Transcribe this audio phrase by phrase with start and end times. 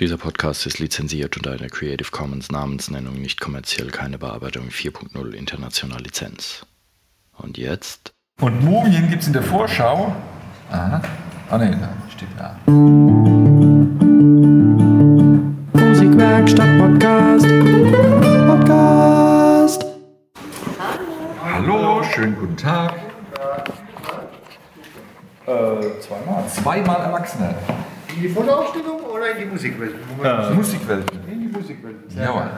[0.00, 6.00] Dieser Podcast ist lizenziert unter einer Creative Commons Namensnennung nicht kommerziell keine Bearbeitung 4.0 international
[6.00, 6.64] Lizenz.
[7.36, 8.10] Und jetzt?
[8.40, 10.16] Und Mumien gibt es in der Vorschau.
[10.70, 11.02] Aha.
[11.50, 12.58] Ah ne, da steht da.
[15.74, 17.46] Musikwerkstatt Podcast.
[18.46, 19.84] Podcast.
[21.44, 22.94] Hallo, schönen guten Tag.
[25.44, 26.48] Äh, zweimal.
[26.48, 27.54] Zweimal Erwachsene.
[28.18, 29.94] Die Fotoausstellung oder in die Musikwelt?
[30.22, 31.18] Äh, Musikwelten.
[31.30, 31.96] In die Musikwelt.
[32.10, 32.50] Sehr Jawohl.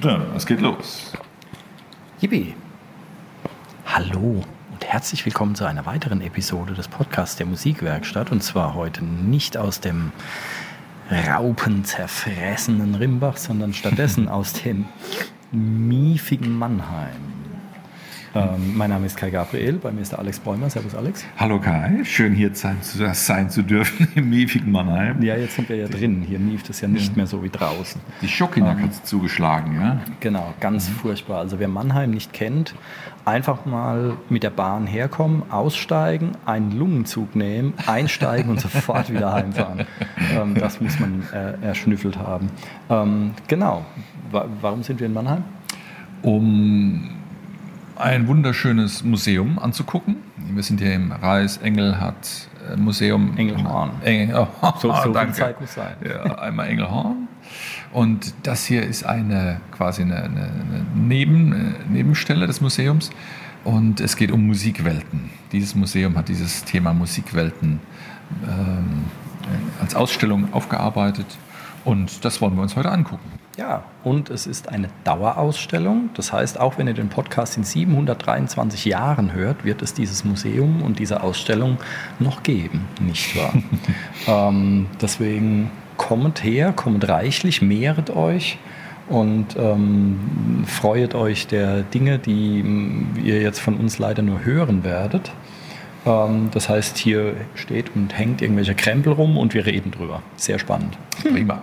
[0.00, 0.26] geil.
[0.36, 1.12] Es geht los.
[2.20, 2.54] Yippie!
[3.84, 9.04] Hallo und herzlich willkommen zu einer weiteren Episode des Podcasts der Musikwerkstatt und zwar heute
[9.04, 10.12] nicht aus dem
[11.10, 14.84] raupenzerfressenen Rimbach, sondern stattdessen aus dem
[15.50, 17.49] miefigen Mannheim.
[18.32, 20.70] Ähm, mein Name ist Kai Gabriel, bei mir ist der Alex Bäumer.
[20.70, 21.24] Servus Alex.
[21.36, 25.20] Hallo Kai, schön hier sein zu, sein zu dürfen im miefigen Mannheim.
[25.22, 26.22] Ja, jetzt sind wir ja drin.
[26.26, 28.00] Hier mieft es ja nicht mehr so wie draußen.
[28.22, 30.00] Die Schokinak hat zugeschlagen, ja?
[30.20, 31.38] Genau, ganz furchtbar.
[31.38, 32.74] Also wer Mannheim nicht kennt,
[33.24, 39.86] einfach mal mit der Bahn herkommen, aussteigen, einen Lungenzug nehmen, einsteigen und sofort wieder heimfahren.
[40.36, 42.48] Ähm, das muss man äh, erschnüffelt haben.
[42.88, 43.84] Ähm, genau.
[44.30, 45.42] Wa warum sind wir in Mannheim?
[46.22, 47.19] um
[48.00, 50.16] ein wunderschönes Museum anzugucken.
[50.52, 53.36] Wir sind hier im Reis-Engelhardt äh, Museum.
[53.36, 53.90] Engelhorn.
[54.04, 55.32] Engel, oh, So- so viel danke.
[55.34, 55.94] Zeit muss sein.
[56.04, 57.28] Ja, einmal Engelhorn.
[57.92, 61.56] Und das hier ist eine quasi eine, eine, eine Neben, äh,
[61.92, 63.10] Nebenstelle des Museums.
[63.64, 65.30] Und es geht um Musikwelten.
[65.52, 67.80] Dieses Museum hat dieses Thema Musikwelten
[68.48, 69.04] ähm,
[69.80, 71.26] als Ausstellung aufgearbeitet.
[71.84, 73.40] Und das wollen wir uns heute angucken.
[73.56, 76.10] Ja, und es ist eine Dauerausstellung.
[76.14, 80.82] Das heißt, auch wenn ihr den Podcast in 723 Jahren hört, wird es dieses Museum
[80.82, 81.78] und diese Ausstellung
[82.18, 83.52] noch geben, nicht wahr?
[84.48, 88.58] ähm, deswegen kommt her, kommt reichlich, mehret euch
[89.08, 94.84] und ähm, freuet euch der Dinge, die m, ihr jetzt von uns leider nur hören
[94.84, 95.32] werdet.
[96.06, 100.22] Ähm, das heißt, hier steht und hängt irgendwelcher Krempel rum und wir reden drüber.
[100.36, 100.96] Sehr spannend.
[101.22, 101.62] Prima.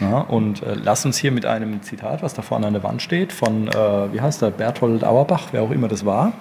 [0.00, 3.02] Ja, und äh, lass uns hier mit einem Zitat, was da vorne an der Wand
[3.02, 3.72] steht, von, äh,
[4.12, 6.32] wie heißt der, Berthold Auerbach, wer auch immer das war,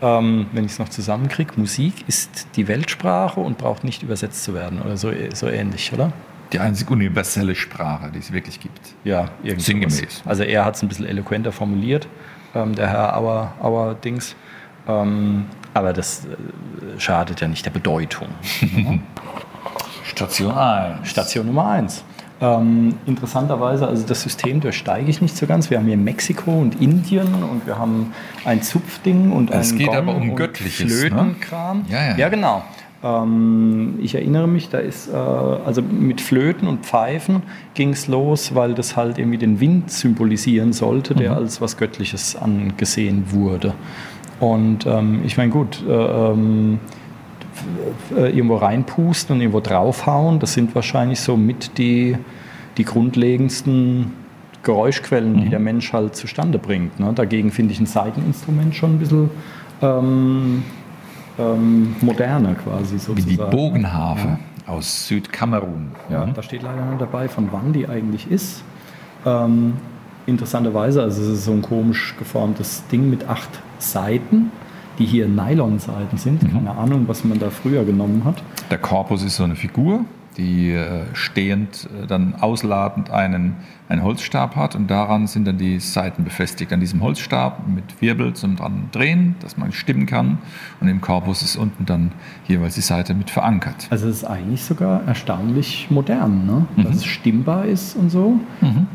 [0.00, 4.54] ähm, wenn ich es noch zusammenkriege, Musik ist die Weltsprache und braucht nicht übersetzt zu
[4.54, 6.12] werden oder so, so ähnlich, oder?
[6.52, 8.94] Die einzig universelle Sprache, die es wirklich gibt.
[9.04, 9.64] Ja, irgendwie.
[9.64, 10.22] Sinngemäß.
[10.26, 12.08] Also er hat es ein bisschen eloquenter formuliert,
[12.54, 14.36] ähm, der Herr Auer, Auer Dings.
[14.86, 18.28] Ähm, aber das äh, schadet ja nicht der Bedeutung.
[20.04, 21.08] Station 1.
[21.08, 22.04] Station Nummer 1.
[22.42, 25.70] Ähm, interessanterweise, also das System durchsteige ich nicht so ganz.
[25.70, 28.12] Wir haben hier Mexiko und Indien und wir haben
[28.44, 31.08] ein Zupfding und Es ein geht Gong aber um Göttliches, ne?
[31.08, 31.84] Flötenkram.
[31.88, 32.16] Ja, ja.
[32.16, 32.64] ja, genau.
[33.04, 37.42] Ähm, ich erinnere mich, da ist äh, also mit Flöten und Pfeifen
[37.74, 41.18] ging es los, weil das halt irgendwie den Wind symbolisieren sollte, Mhm.
[41.18, 43.74] der als was Göttliches angesehen wurde.
[44.40, 47.01] Und ähm, ich meine, gut, äh, ähm, äh,
[48.10, 52.16] irgendwo reinpusten und irgendwo draufhauen, das sind wahrscheinlich so mit die,
[52.76, 54.12] die grundlegendsten
[54.62, 57.00] Geräuschquellen, die der Mensch halt zustande bringt.
[57.00, 57.12] Ne?
[57.14, 59.30] Dagegen finde ich ein Saiteninstrument schon ein bisschen
[59.80, 60.62] ähm,
[61.38, 63.28] ähm, moderner quasi Wie sozusagen.
[63.28, 65.90] die Bogenharfe aus Südkamerun.
[66.10, 68.62] Ja, da steht leider noch dabei, von wann die eigentlich ist.
[69.26, 69.74] Ähm,
[70.26, 74.52] interessanterweise, also es ist so ein komisch geformtes Ding mit acht Seiten,
[74.98, 76.40] die hier Nylon-Seiten sind.
[76.50, 78.42] Keine Ahnung, was man da früher genommen hat.
[78.70, 80.04] Der Korpus ist so eine Figur,
[80.36, 83.56] die äh, stehend äh, dann ausladend einen,
[83.88, 84.74] einen Holzstab hat.
[84.74, 86.72] Und daran sind dann die Seiten befestigt.
[86.72, 90.38] An diesem Holzstab mit Wirbel zum dran drehen, dass man stimmen kann.
[90.80, 92.12] Und im Korpus ist unten dann
[92.48, 93.86] jeweils die Seite mit verankert.
[93.90, 96.66] Also es ist eigentlich sogar erstaunlich modern, ne?
[96.84, 98.40] dass es stimmbar ist und so.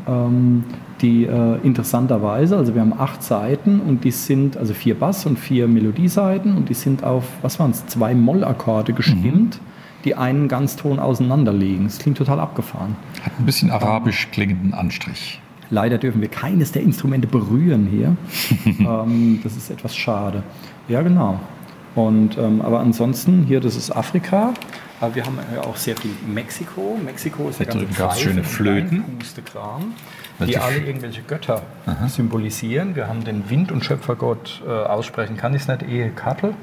[0.06, 0.64] Ähm,
[1.00, 5.38] die äh, interessanterweise, also wir haben acht Seiten und die sind, also vier Bass und
[5.38, 9.60] vier Melodieseiten und die sind auf, was waren es, zwei Mollakkorde gestimmt,
[10.04, 11.84] die einen Ganzton auseinanderlegen.
[11.84, 12.96] Das klingt total abgefahren.
[13.22, 15.40] Hat ein bisschen arabisch klingenden Anstrich.
[15.70, 18.16] Leider dürfen wir keines der Instrumente berühren hier.
[18.78, 20.42] ähm, das ist etwas schade.
[20.88, 21.40] Ja, genau.
[21.94, 24.54] Und, ähm, aber ansonsten, hier, das ist Afrika.
[25.00, 26.98] Aber wir haben ja auch sehr viel Mexiko.
[27.04, 29.04] Mexiko ist ja ganz drüben gab's schöne Flöten.
[29.44, 29.92] Kram,
[30.44, 31.62] die alle irgendwelche Götter
[32.08, 32.96] symbolisieren.
[32.96, 36.54] Wir haben den Wind- und Schöpfergott, äh, aussprechen kann ich es nicht, Ehekatl.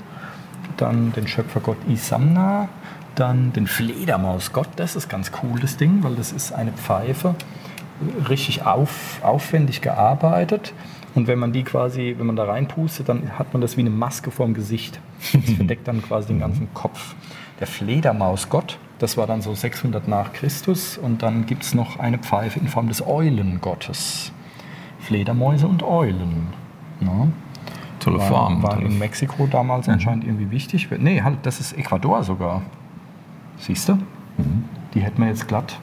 [0.78, 2.68] Dann den Schöpfergott Isamna.
[3.16, 4.68] Dann den Fledermausgott.
[4.76, 7.36] Das ist ganz cool, das Ding, weil das ist eine Pfeife
[8.30, 10.74] richtig auf, aufwendig gearbeitet.
[11.14, 13.90] Und wenn man die quasi, wenn man da reinpustet, dann hat man das wie eine
[13.90, 15.00] Maske vorm Gesicht.
[15.34, 17.16] Das verdeckt dann quasi den ganzen Kopf.
[17.60, 20.98] Der Fledermausgott Das war dann so 600 nach Christus.
[20.98, 24.34] Und dann gibt es noch eine Pfeife in Form des Eulengottes.
[25.00, 26.48] Fledermäuse und Eulen.
[27.00, 27.28] Ja.
[28.00, 28.64] Tolle War, Form.
[28.64, 30.90] war tolle in Mexiko damals anscheinend irgendwie wichtig.
[30.98, 32.62] Nee, halt, das ist Ecuador sogar.
[33.58, 33.98] Siehst du?
[34.94, 35.80] Die hätten wir jetzt glatt.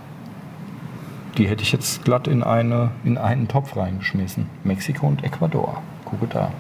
[1.39, 4.47] Die hätte ich jetzt glatt in, eine, in einen Topf reingeschmissen.
[4.65, 5.83] Mexiko und Ecuador.
[6.05, 6.53] Gucke da.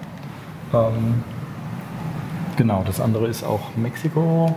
[0.73, 1.23] Ähm,
[2.56, 4.56] genau, das andere ist auch Mexiko.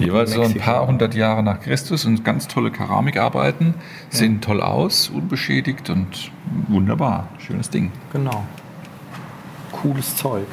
[0.00, 3.74] Jeweils so ein paar hundert Jahre nach Christus und ganz tolle Keramikarbeiten.
[4.08, 6.32] Sehen toll aus, unbeschädigt und
[6.68, 7.28] wunderbar.
[7.38, 7.92] Schönes Ding.
[8.12, 8.44] Genau.
[9.72, 10.46] Cooles Zeug.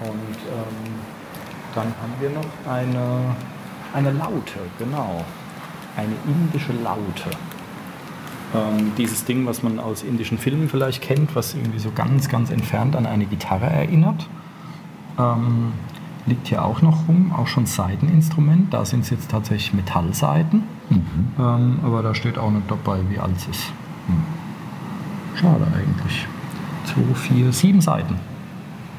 [0.00, 0.94] Und ähm,
[1.74, 3.36] dann haben wir noch eine,
[3.98, 5.24] eine Laute, genau.
[5.96, 7.30] Eine indische Laute.
[8.54, 12.50] Ähm, dieses Ding, was man aus indischen Filmen vielleicht kennt, was irgendwie so ganz, ganz
[12.50, 14.28] entfernt an eine Gitarre erinnert.
[15.18, 15.72] Ähm,
[16.26, 18.72] liegt hier auch noch rum, auch schon Saiteninstrument.
[18.72, 20.62] Da sind es jetzt tatsächlich Metallsaiten.
[21.38, 23.72] Ähm, aber da steht auch nicht dabei, wie alt es ist.
[24.06, 24.22] Hm.
[25.34, 26.26] Schade eigentlich.
[26.84, 28.16] Zwei, vier, sieben Seiten.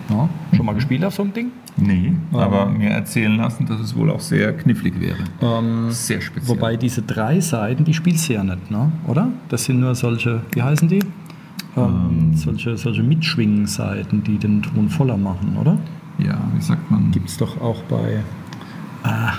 [0.09, 1.51] Ja, schon mal gespielt auf so einem Ding?
[1.77, 5.19] Nee, aber mir erzählen lassen, dass es wohl auch sehr knifflig wäre.
[5.41, 6.57] Ähm, Sehr speziell.
[6.57, 8.91] wobei diese drei Seiten, die spielst du ja nicht, ne?
[9.07, 9.29] oder?
[9.47, 11.03] Das sind nur solche, wie heißen die?
[11.77, 15.77] Ähm, solche, solche Mitschwingseiten, die den Ton voller machen, oder?
[16.19, 17.11] ja, wie sagt man?
[17.11, 18.21] Gibt es doch auch bei.
[19.03, 19.33] Ah,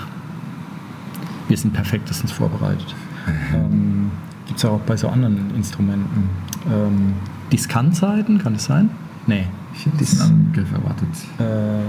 [1.47, 2.95] wir sind perfektestens vorbereitet.
[3.53, 4.11] ähm,
[4.47, 6.29] Gibt es auch bei so anderen Instrumenten.
[6.67, 7.13] Ähm,
[7.51, 8.89] Diskantseiten, kann das sein?
[9.27, 9.45] Nee.
[9.73, 11.09] Ich hätte diesen anderen Begriff erwartet.
[11.39, 11.81] Äh,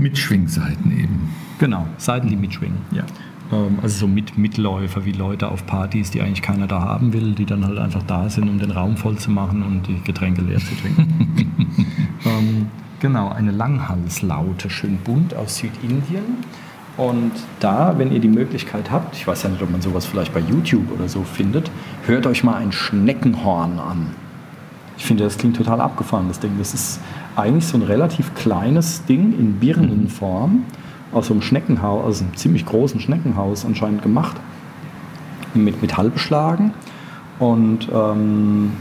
[0.00, 1.30] Mitschwingseiten eben.
[1.58, 2.78] genau, Seiten, die mitschwingen.
[2.90, 3.04] Ja.
[3.52, 7.32] Ähm, also so mit Mitläufer wie Leute auf Partys, die eigentlich keiner da haben will,
[7.34, 10.42] die dann halt einfach da sind, um den Raum voll zu machen und die Getränke
[10.42, 11.46] leer zu trinken.
[12.24, 12.66] ähm,
[13.00, 16.38] genau, eine Langhalslaute, schön bunt aus Südindien.
[16.96, 20.34] Und da, wenn ihr die Möglichkeit habt, ich weiß ja nicht, ob man sowas vielleicht
[20.34, 21.70] bei YouTube oder so findet,
[22.06, 24.06] hört euch mal ein Schneckenhorn an.
[25.00, 26.52] Ich finde, das klingt total abgefahren, das Ding.
[26.58, 27.00] Das ist
[27.34, 30.64] eigentlich so ein relativ kleines Ding in Birnenform,
[31.10, 34.36] aus so einem Schneckenhaus, aus einem ziemlich großen Schneckenhaus anscheinend gemacht,
[35.54, 36.74] mit Metall beschlagen.
[37.38, 38.72] Und ähm,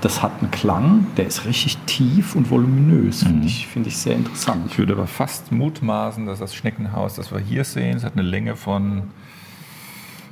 [0.00, 3.24] das hat einen Klang, der ist richtig tief und voluminös.
[3.24, 4.66] Finde ich, finde ich sehr interessant.
[4.70, 8.22] Ich würde aber fast mutmaßen, dass das Schneckenhaus, das wir hier sehen, es hat eine
[8.22, 9.02] Länge von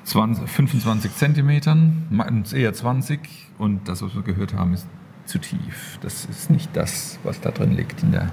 [0.05, 2.06] 20, 25 Zentimetern,
[2.55, 3.19] eher 20.
[3.59, 4.87] Und das, was wir gehört haben, ist
[5.29, 5.99] zu tief.
[6.03, 8.29] Das ist nicht das, was da drin liegt in der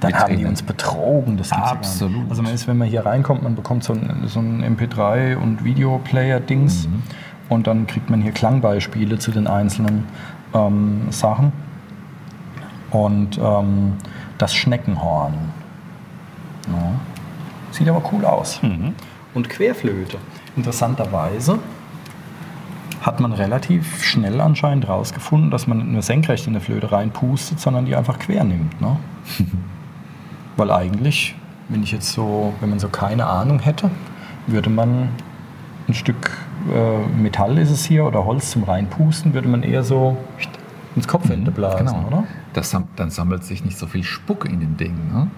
[0.00, 1.36] Dann haben die uns betrogen.
[1.36, 1.72] Das gibt's ja.
[1.72, 2.30] Absolut.
[2.30, 5.64] Also man ist, wenn man hier reinkommt, man bekommt so ein, so ein MP3 und
[5.64, 7.02] Videoplayer-Dings Mhm.
[7.48, 10.04] und dann kriegt man hier Klangbeispiele zu den einzelnen
[10.54, 11.52] ähm, Sachen.
[12.90, 13.94] Und ähm,
[14.38, 15.34] das Schneckenhorn.
[16.68, 16.92] Ja.
[17.72, 18.62] Sieht aber cool aus.
[18.62, 18.94] Mhm.
[19.34, 20.18] Und Querflöte.
[20.56, 21.58] Interessanterweise
[23.02, 27.58] hat man relativ schnell anscheinend rausgefunden, dass man nicht nur senkrecht in eine Flöte reinpustet,
[27.60, 28.78] sondern die einfach quer nimmt.
[28.80, 28.96] Ne?
[30.56, 31.34] Weil eigentlich,
[31.68, 33.90] wenn ich jetzt so, wenn man so keine Ahnung hätte,
[34.46, 35.08] würde man
[35.88, 36.30] ein Stück
[36.74, 40.16] äh, Metall ist es hier oder Holz zum Reinpusten, würde man eher so
[40.94, 42.04] ins Kopfende blasen, Genau.
[42.06, 42.24] oder?
[42.52, 44.94] Das, dann sammelt sich nicht so viel Spucke in dem Ding.
[45.12, 45.28] Ne?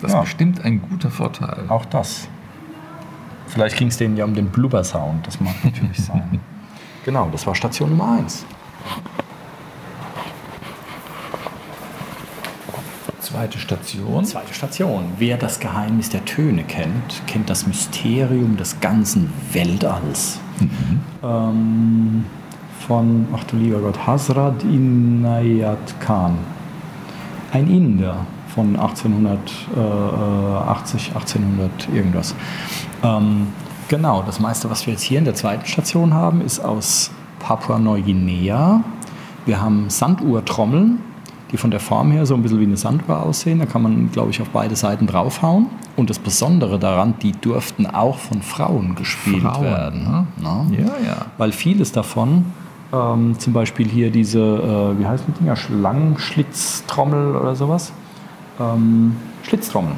[0.00, 0.18] Das Ja.
[0.18, 1.64] ist bestimmt ein guter Vorteil.
[1.68, 2.28] Auch das.
[3.46, 6.38] Vielleicht ging es denen ja um den Blubber-Sound, das mag natürlich sein.
[7.04, 8.44] Genau, das war Station Nummer 1.
[13.20, 14.24] Zweite Station.
[14.24, 15.04] Zweite Station.
[15.18, 20.40] Wer das Geheimnis der Töne kennt, kennt das Mysterium des ganzen Weltalls.
[21.22, 22.24] Ähm,
[22.86, 26.38] von, ach du lieber Gott, Hasrat Inayat Khan.
[27.52, 32.34] Ein Inder von 1880, 1800 irgendwas.
[33.02, 33.48] Ähm,
[33.90, 38.82] genau, das meiste, was wir jetzt hier in der zweiten Station haben, ist aus Papua-Neuguinea.
[39.44, 41.00] Wir haben Sanduhrtrommeln,
[41.50, 43.58] die von der Form her so ein bisschen wie eine Sanduhr aussehen.
[43.58, 45.66] Da kann man, glaube ich, auf beide Seiten draufhauen.
[45.96, 50.04] Und das Besondere daran, die durften auch von Frauen gespielt Frauen, werden.
[50.04, 50.26] ne?
[50.40, 50.66] Na?
[50.70, 51.26] Ja, ja.
[51.36, 52.44] Weil vieles davon,
[52.92, 57.92] ähm, zum Beispiel hier diese, äh, wie heißen die Dinger, Schlangenschlitztrommel oder sowas,
[58.60, 59.94] ähm, Schlitztrommel,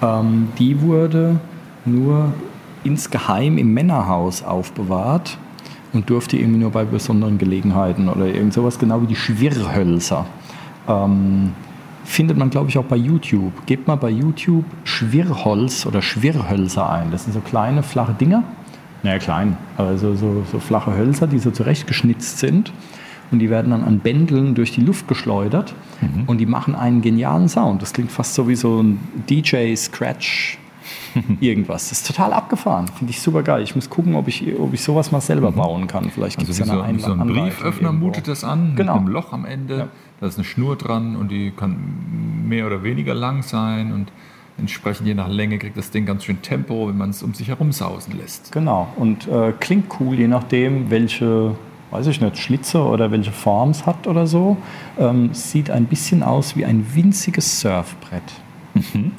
[0.00, 1.40] ähm, die wurde
[1.86, 2.32] nur
[2.84, 5.38] insgeheim im Männerhaus aufbewahrt
[5.92, 10.26] und durfte irgendwie nur bei besonderen Gelegenheiten oder irgend sowas, genau wie die Schwirrhölzer.
[10.88, 11.52] Ähm,
[12.04, 13.52] findet man, glaube ich, auch bei YouTube.
[13.66, 17.10] Gebt mal bei YouTube Schwirrholz oder Schwirrhölzer ein.
[17.10, 18.44] Das sind so kleine, flache Dinger.
[19.02, 22.72] Naja, klein, also so, so flache Hölzer, die so zurechtgeschnitzt sind.
[23.32, 25.74] Und die werden dann an Bändeln durch die Luft geschleudert.
[26.26, 27.82] Und die machen einen genialen Sound.
[27.82, 30.58] Das klingt fast so wie so ein DJ-Scratch.
[31.40, 31.88] irgendwas.
[31.88, 32.88] Das ist total abgefahren.
[32.88, 33.62] Finde ich super geil.
[33.62, 36.10] Ich muss gucken, ob ich, ob ich sowas mal selber bauen kann.
[36.10, 38.06] Vielleicht gibt Also es wie ja so, eine wie so ein Brieföffner irgendwo.
[38.06, 38.94] mutet das an, Genau.
[38.94, 39.76] mit einem Loch am Ende.
[39.78, 39.88] Ja.
[40.20, 41.76] Da ist eine Schnur dran und die kann
[42.46, 44.10] mehr oder weniger lang sein und
[44.58, 47.48] entsprechend je nach Länge kriegt das Ding ganz schön Tempo, wenn man es um sich
[47.48, 48.52] herum sausen lässt.
[48.52, 48.88] Genau.
[48.96, 51.54] Und äh, klingt cool, je nachdem, welche,
[51.90, 54.56] weiß ich nicht, Schlitze oder welche Form es hat oder so.
[54.98, 58.22] Ähm, sieht ein bisschen aus wie ein winziges Surfbrett.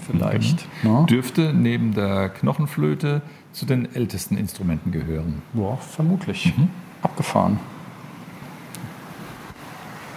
[0.05, 0.67] Vielleicht.
[0.83, 1.05] Ne?
[1.09, 3.21] Dürfte neben der Knochenflöte
[3.51, 5.41] zu den ältesten Instrumenten gehören.
[5.53, 6.53] Ja, vermutlich.
[7.01, 7.59] Abgefahren.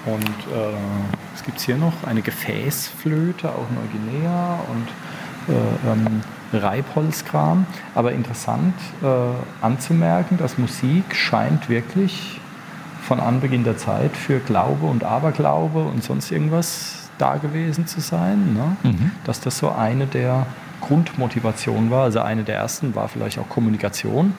[0.06, 0.74] Und äh,
[1.32, 1.92] was gibt es hier noch?
[2.06, 7.66] Eine Gefäßflöte, auch Neuguinea und äh, ähm, Reibholzkram.
[7.94, 9.06] Aber interessant äh,
[9.64, 12.40] anzumerken, dass Musik scheint wirklich
[13.02, 18.54] von Anbeginn der Zeit für Glaube und Aberglaube und sonst irgendwas da gewesen zu sein.
[18.54, 18.76] Ne?
[19.24, 20.46] Dass das so eine der
[20.80, 22.04] Grundmotivationen war.
[22.04, 24.34] Also eine der ersten war vielleicht auch Kommunikation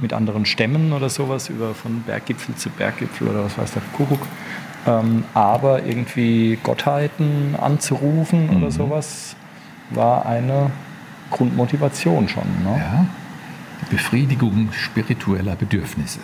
[0.00, 4.26] mit anderen Stämmen oder sowas, über von Berggipfel zu Berggipfel oder was weiß der Kuckuck.
[4.86, 9.36] Ähm, aber irgendwie Gottheiten anzurufen oder sowas
[9.90, 10.70] war eine
[11.30, 12.44] Grundmotivation schon.
[12.64, 12.78] Ne?
[12.78, 13.06] Ja,
[13.82, 16.20] die Befriedigung spiritueller Bedürfnisse.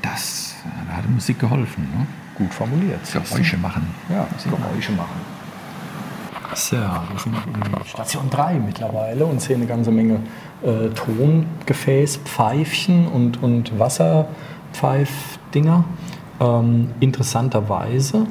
[0.00, 0.56] Das,
[0.88, 1.82] da hat Musik geholfen.
[1.94, 2.06] Ne?
[2.42, 3.00] Gut formuliert.
[3.12, 3.86] Geräusche machen.
[4.08, 5.20] Ja, Geräusche machen.
[6.54, 10.20] So, wir sind in Station 3 mittlerweile und sehen eine ganze Menge
[10.62, 15.84] äh, Tongefäß, Pfeifchen und, und Wasserpfeifdinger.
[16.40, 18.26] Ähm, interessanterweise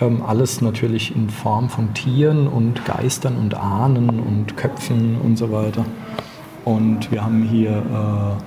[0.00, 5.50] ähm, alles natürlich in Form von Tieren und Geistern und Ahnen und Köpfen und so
[5.50, 5.84] weiter.
[6.64, 8.38] Und wir haben hier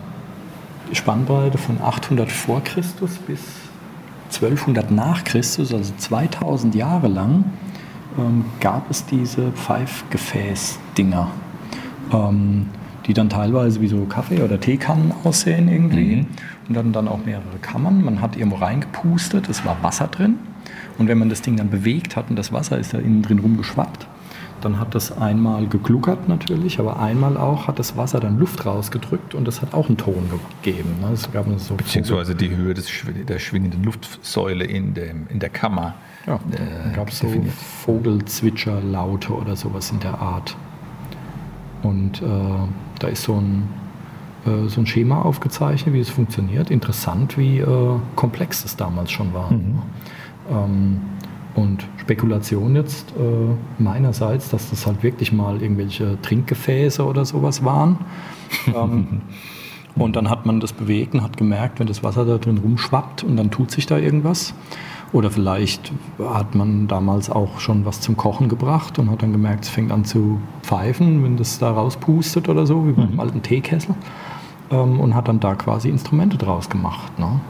[0.92, 3.42] äh, Spannbreite von 800 vor Christus bis
[4.32, 7.46] 1200 nach Christus, also 2000 Jahre lang,
[8.18, 11.28] ähm, gab es diese Pfeifgefäß-Dinger,
[12.14, 12.68] ähm,
[13.06, 16.26] die dann teilweise wie so Kaffee- oder Teekannen aussehen irgendwie.
[16.68, 18.04] Und dann, dann auch mehrere Kammern.
[18.04, 20.36] Man hat irgendwo reingepustet, es war Wasser drin.
[20.98, 23.40] Und wenn man das Ding dann bewegt hat und das Wasser ist da innen drin
[23.40, 24.08] rumgeschwappt,
[24.62, 29.36] dann hat das einmal gegluckert natürlich, aber einmal auch hat das Wasser dann Luft rausgedrückt
[29.36, 30.30] und das hat auch einen Ton
[30.62, 30.96] gegeben.
[31.02, 31.16] Ne?
[31.58, 32.90] So Beziehungsweise die Höhe des,
[33.28, 35.96] der schwingenden Luftsäule in, dem, in der Kammer.
[36.28, 37.28] Ja, äh, gab es so.
[37.84, 40.56] Vogelzwitscherlaute oder sowas in der Art.
[41.84, 42.26] Und äh,
[43.00, 43.68] da ist so ein,
[44.46, 46.70] äh, so ein Schema aufgezeichnet, wie es funktioniert.
[46.70, 49.52] Interessant, wie äh, komplex es damals schon war.
[50.50, 51.02] Ähm,
[51.56, 57.98] und Spekulation jetzt äh, meinerseits, dass das halt wirklich mal irgendwelche Trinkgefäße oder sowas waren.
[58.68, 59.22] ähm,
[59.96, 63.24] und dann hat man das bewegt und hat gemerkt, wenn das Wasser da drin rumschwappt
[63.24, 64.54] und dann tut sich da irgendwas.
[65.14, 65.92] Oder vielleicht
[66.24, 69.92] hat man damals auch schon was zum Kochen gebracht und hat dann gemerkt, es fängt
[69.92, 73.94] an zu pfeifen, wenn das da rauspustet oder so, wie beim alten Teekessel.
[74.70, 77.20] Ähm, und hat dann da quasi Instrumente draus gemacht.
[77.20, 77.42] Ne?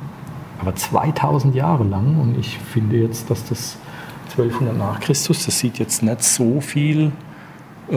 [0.60, 3.77] Aber 2000 Jahre lang und ich finde jetzt, dass das
[4.31, 7.11] 1200 nach Christus, das sieht jetzt nicht so viel
[7.89, 7.95] äh,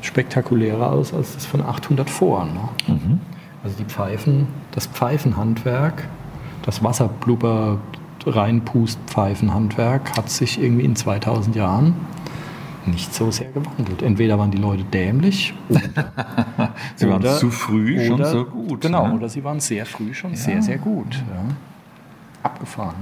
[0.00, 2.44] spektakulärer aus als das von 800 vor.
[2.44, 3.18] Ne?
[3.64, 6.08] Also die Pfeifen, das Pfeifenhandwerk,
[6.62, 7.78] das Wasserblubber
[8.26, 11.94] reinpust-Pfeifenhandwerk hat sich irgendwie in 2000 Jahren
[12.86, 14.02] nicht so sehr gewandelt.
[14.02, 15.80] Entweder waren die Leute dämlich oder,
[16.96, 18.80] Sie waren oder- zu früh schon oder- so gut.
[18.80, 19.14] Genau, ne?
[19.14, 21.14] oder sie waren sehr früh schon sehr, sehr gut.
[21.14, 21.44] Ja.
[22.42, 22.96] Abgefahren.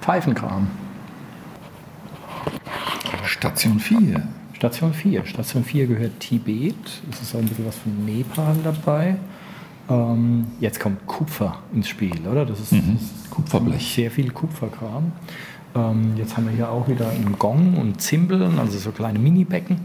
[0.00, 0.68] Pfeifenkram.
[3.38, 4.20] Station 4.
[4.52, 5.24] Station 4.
[5.24, 6.74] Station 4 gehört Tibet.
[7.08, 9.14] Es ist auch ein bisschen was von Nepal dabei.
[9.88, 12.44] Ähm, jetzt kommt Kupfer ins Spiel, oder?
[12.44, 13.94] Das ist, das ist Kupferblech.
[13.94, 15.12] sehr viel Kupferkram.
[15.76, 19.78] Ähm, jetzt haben wir hier auch wieder einen Gong und Zimbeln, also so kleine Mini-Becken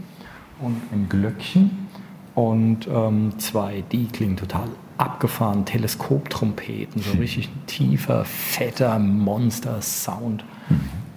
[0.60, 1.86] und ein Glöckchen.
[2.34, 4.66] Und ähm, zwei, die klingen total
[4.98, 10.44] abgefahren, Teleskoptrompeten, so richtig ein tiefer, fetter Monster-Sound.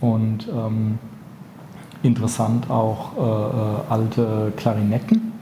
[0.01, 0.99] Und ähm,
[2.03, 5.33] interessant auch äh, äh, alte Klarinetten,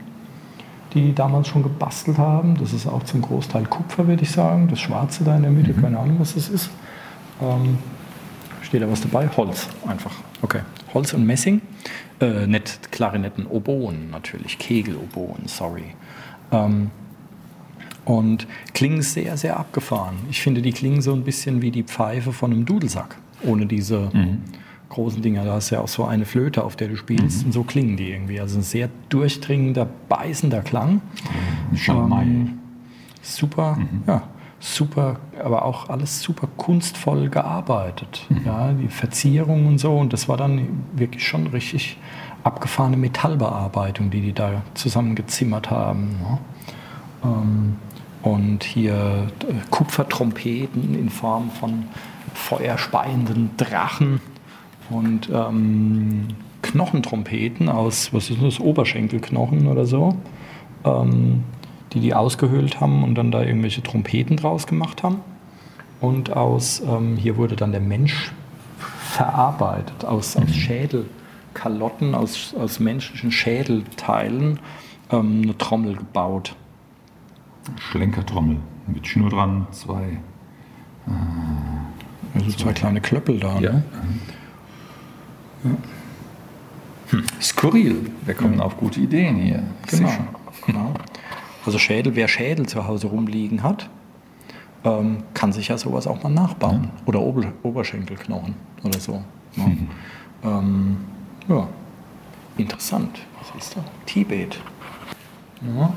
[0.94, 2.56] die die damals schon gebastelt haben.
[2.58, 4.68] Das ist auch zum Großteil Kupfer, würde ich sagen.
[4.68, 6.70] Das Schwarze da in der Mitte, keine Ahnung, was das ist.
[7.42, 7.78] Ähm,
[8.62, 9.28] steht da was dabei?
[9.36, 10.12] Holz einfach.
[10.42, 10.60] Okay.
[10.94, 11.60] Holz und Messing.
[12.20, 14.58] Äh, nicht Klarinetten, Oboen natürlich.
[14.58, 15.84] Kegel-Oboen, sorry.
[16.50, 16.90] Ähm,
[18.06, 20.14] und klingen sehr, sehr abgefahren.
[20.30, 23.16] Ich finde, die klingen so ein bisschen wie die Pfeife von einem Dudelsack.
[23.42, 24.10] Ohne diese
[24.88, 25.44] großen Dinger.
[25.44, 27.44] Da hast du ja auch so eine Flöte, auf der du spielst.
[27.44, 28.40] Und so klingen die irgendwie.
[28.40, 31.00] Also ein sehr durchdringender, beißender Klang.
[31.74, 32.22] Schalmei.
[32.22, 32.58] Ähm,
[33.22, 34.22] super, ja,
[34.60, 38.26] super, aber auch alles super kunstvoll gearbeitet.
[38.44, 39.96] Ja, die Verzierung und so.
[39.96, 41.98] Und das war dann wirklich schon richtig
[42.44, 46.16] abgefahrene Metallbearbeitung, die die da zusammengezimmert haben.
[46.20, 46.38] Ne?
[47.24, 47.76] Ähm,
[48.22, 51.84] und hier äh, Kupfertrompeten in Form von
[52.34, 54.20] feuerspeienden Drachen
[54.90, 56.28] und ähm,
[56.62, 60.16] Knochentrompeten aus, was ist das, Oberschenkelknochen oder so,
[60.84, 61.44] ähm,
[61.92, 65.20] die die ausgehöhlt haben und dann da irgendwelche Trompeten draus gemacht haben.
[66.00, 68.32] Und aus, ähm, hier wurde dann der Mensch
[69.00, 74.58] verarbeitet, aus, aus Schädelkalotten, aus, aus menschlichen Schädelteilen
[75.10, 76.54] ähm, eine Trommel gebaut.
[77.78, 80.18] Schlenkertrommel mit Schnur dran, zwei.
[82.34, 83.58] Also zwei kleine Klöppel da.
[83.58, 83.72] Ja.
[83.72, 83.84] Ne?
[87.40, 88.10] Skurril.
[88.24, 89.62] Wir kommen auf gute Ideen hier.
[89.84, 90.10] Ich Genau.
[90.66, 90.94] genau.
[91.64, 93.88] Also Schädel, wer Schädel zu Hause rumliegen hat,
[94.84, 96.90] ähm, kann sich ja sowas auch mal nachbauen.
[97.06, 98.54] Oder Ober Oberschenkelknochen
[98.84, 99.22] oder so.
[99.56, 99.76] Ne?
[100.44, 100.96] ähm,
[101.48, 101.66] ja,
[102.56, 103.20] interessant.
[103.40, 103.84] Was ist da?
[104.06, 104.60] Tibet.
[105.76, 105.92] Ja.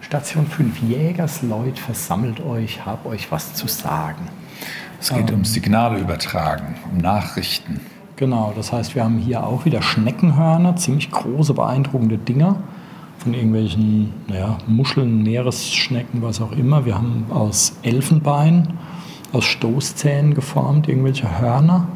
[0.00, 0.82] Station 5.
[0.82, 4.28] Jägersleut, versammelt euch, hab euch was zu sagen.
[5.00, 7.80] Es geht um Signale übertragen, um Nachrichten.
[8.16, 12.56] Genau, das heißt, wir haben hier auch wieder Schneckenhörner, ziemlich große, beeindruckende Dinger
[13.18, 16.84] von irgendwelchen naja, Muscheln, Meeresschnecken, was auch immer.
[16.84, 18.74] Wir haben aus Elfenbein,
[19.32, 21.88] aus Stoßzähnen geformt, irgendwelche Hörner.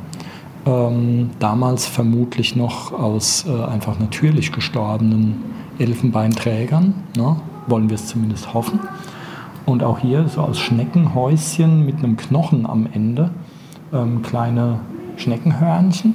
[0.66, 5.36] Ähm, damals vermutlich noch aus äh, einfach natürlich gestorbenen
[5.78, 7.36] Elfenbeinträgern, ne?
[7.68, 8.80] wollen wir es zumindest hoffen.
[9.66, 13.30] Und auch hier so aus Schneckenhäuschen mit einem Knochen am Ende
[13.92, 14.80] ähm, kleine
[15.18, 16.14] Schneckenhörnchen,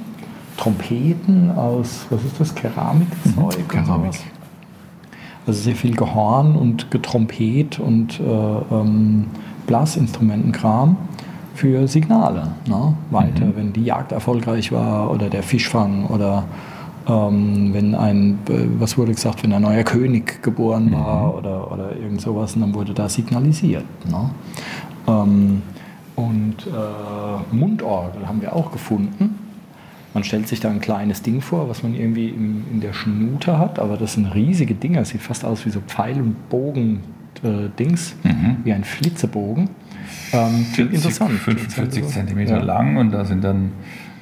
[0.56, 3.36] Trompeten aus, was ist das, Keramikzeug?
[3.36, 4.12] und Keramik.
[5.46, 9.26] Also sehr viel Gehorn und Getrompet und äh, ähm,
[9.66, 10.96] Blasinstrumentenkram
[11.54, 12.48] für Signale.
[12.66, 12.94] Ne?
[13.10, 16.44] Weiter, wenn die Jagd erfolgreich war oder der Fischfang oder
[17.06, 21.96] ähm, wenn ein, äh, was wurde gesagt, wenn ein neuer König geboren war oder, oder
[21.96, 23.84] irgend sowas, und dann wurde da signalisiert.
[24.10, 24.30] Ne?
[25.06, 25.62] Ähm,
[26.16, 29.38] und äh, Mundorgel haben wir auch gefunden.
[30.14, 33.58] Man stellt sich da ein kleines Ding vor, was man irgendwie in, in der Schnute
[33.58, 35.04] hat, aber das sind riesige Dinger.
[35.04, 38.14] Sieht fast aus wie so Pfeil- und Bogen-Dings,
[38.62, 39.70] wie ein Flitzebogen.
[40.32, 41.32] Ähm, klingt interessant.
[41.32, 42.62] 45 Zentimeter Ja.
[42.62, 43.72] lang und da sind dann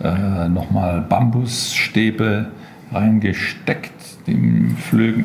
[0.02, 2.46] äh, nochmal Bambusstäbe
[2.90, 3.92] reingesteckt,
[4.26, 5.24] die flögen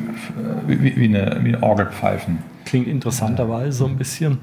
[0.68, 2.38] äh, wie, wie, eine, wie eine Orgelpfeifen.
[2.66, 4.38] Klingt interessanterweise so ein bisschen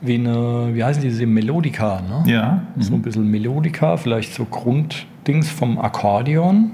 [0.00, 2.30] wie eine, wie heißen diese Melodika, ne?
[2.30, 6.70] Ja, So ein bisschen Melodika, vielleicht so Grunddings vom Akkordeon.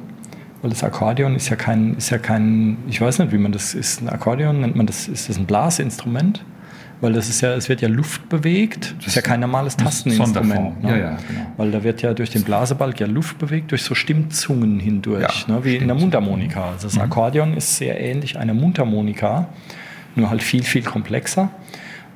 [0.63, 3.75] Weil das Akkordeon ist ja kein, ist ja kein, ich weiß nicht, wie man das
[3.75, 4.01] ist.
[4.01, 6.45] Ein Akkordeon nennt man das, ist das ein Blasinstrument?
[7.03, 8.95] Weil das ist ja, es wird ja Luft bewegt.
[8.99, 10.83] Das ist ja kein normales Tasteninstrument.
[10.83, 10.91] Ne?
[10.91, 11.47] Ja, ja, genau.
[11.59, 15.55] Weil da wird ja durch den Blasebalg ja Luft bewegt, durch so Stimmzungen hindurch, Ja,
[15.57, 15.65] ne?
[15.65, 15.95] wie in der.
[15.97, 16.71] Mundharmonika.
[16.71, 19.49] Also das Akkordeon ist sehr ähnlich einer Mundharmonika,
[20.15, 21.51] nur halt viel, viel komplexer.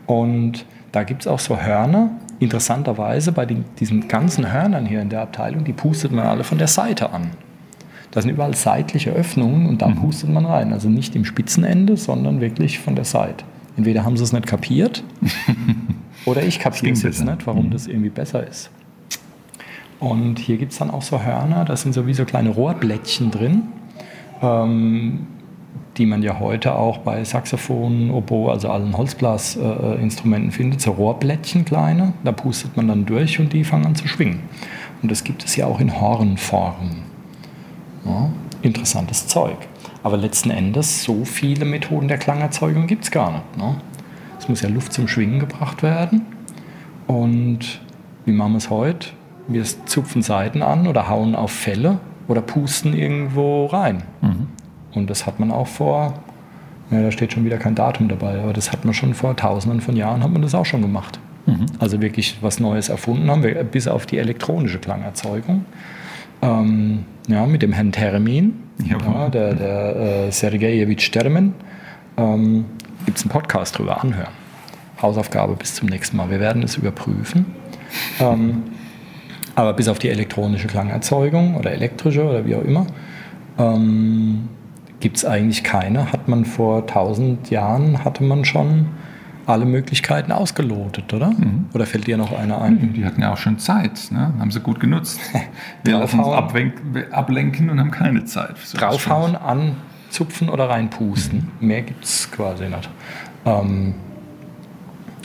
[0.07, 2.11] Und da gibt es auch so Hörner.
[2.39, 6.59] Interessanterweise bei den, diesen ganzen Hörnern hier in der Abteilung, die pustet man alle von
[6.59, 7.31] der Seite an.
[8.13, 9.97] Da sind überall seitliche Öffnungen und da Mhm.
[9.97, 10.73] pustet man rein.
[10.73, 13.45] Also nicht im Spitzenende, sondern wirklich von der Seite.
[13.77, 15.05] Entweder haben sie es nicht kapiert
[16.25, 17.31] oder ich kapiere es jetzt besser.
[17.35, 18.71] nicht, warum das irgendwie besser ist.
[20.01, 23.31] Und hier gibt es dann auch so Hörner, da sind so wie so kleine Rohrblättchen
[23.31, 23.63] drin,
[24.43, 25.27] ähm,
[25.97, 32.13] die man ja heute auch bei Saxophon, Oboe, also allen Holzblasinstrumenten findet, so Rohrblättchen kleine,
[32.25, 34.41] da pustet man dann durch und die fangen an zu schwingen.
[35.03, 36.91] Und das gibt es ja auch in Hornform.
[38.05, 38.31] Ja,
[38.63, 39.57] interessantes Zeug.
[40.03, 43.57] Aber letzten Endes, so viele Methoden der Klangerzeugung gibt es gar nicht.
[43.59, 43.77] Ne?
[44.39, 46.23] Es muss ja Luft zum Schwingen gebracht werden.
[47.07, 47.81] Und
[48.25, 49.09] wie machen wir es heute?
[49.49, 51.99] Wir zupfen Seiten an oder hauen auf Felle
[52.29, 54.05] oder pusten irgendwo rein.
[54.95, 56.15] Und das hat man auch vor,
[56.91, 59.81] ja, da steht schon wieder kein Datum dabei, aber das hat man schon vor tausenden
[59.81, 61.21] von Jahren, hat man das auch schon gemacht.
[61.79, 65.65] Also wirklich was Neues erfunden haben wir, bis auf die elektronische Klangerzeugung.
[66.43, 71.55] Ähm, ja, mit dem Herrn Termin, ja, der, der äh, Sergejewitsch Termin,
[72.17, 72.65] ähm,
[73.05, 74.33] gibt es einen Podcast drüber, anhören.
[75.01, 76.31] Hausaufgabe bis zum nächsten Mal.
[76.31, 77.47] Wir werden es überprüfen.
[78.21, 78.63] Ähm,
[79.55, 82.87] aber bis auf die elektronische Klangerzeugung oder elektrische oder wie auch immer,
[83.59, 84.49] ähm,
[85.01, 86.13] gibt es eigentlich keine.
[86.13, 88.87] Hat man vor 1000 Jahren, hatte man schon
[89.47, 91.33] alle Möglichkeiten ausgelotet, oder?
[91.73, 92.93] Oder fällt dir noch einer ein?
[92.95, 94.33] Die hatten ja auch schon Zeit, ne?
[94.39, 95.21] haben sie gut genutzt.
[95.85, 96.29] Wir lassen uns
[97.11, 98.57] ablenken und haben keine Zeit.
[98.59, 101.49] so Draufhauen, anzupfen oder reinpusten.
[101.61, 102.89] Mehr gibt es quasi nicht.
[103.45, 103.95] Ähm,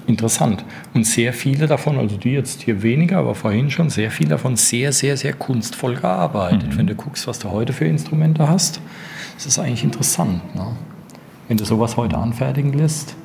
[0.07, 0.63] Interessant.
[0.93, 4.55] Und sehr viele davon, also die jetzt hier weniger, aber vorhin schon, sehr viele davon
[4.55, 6.77] sehr, sehr, sehr kunstvoll gearbeitet.
[6.77, 8.79] Wenn du guckst, was du heute für Instrumente hast,
[9.35, 10.55] das ist eigentlich interessant.
[10.55, 10.65] Ne?
[11.47, 13.15] Wenn du sowas heute anfertigen lässt,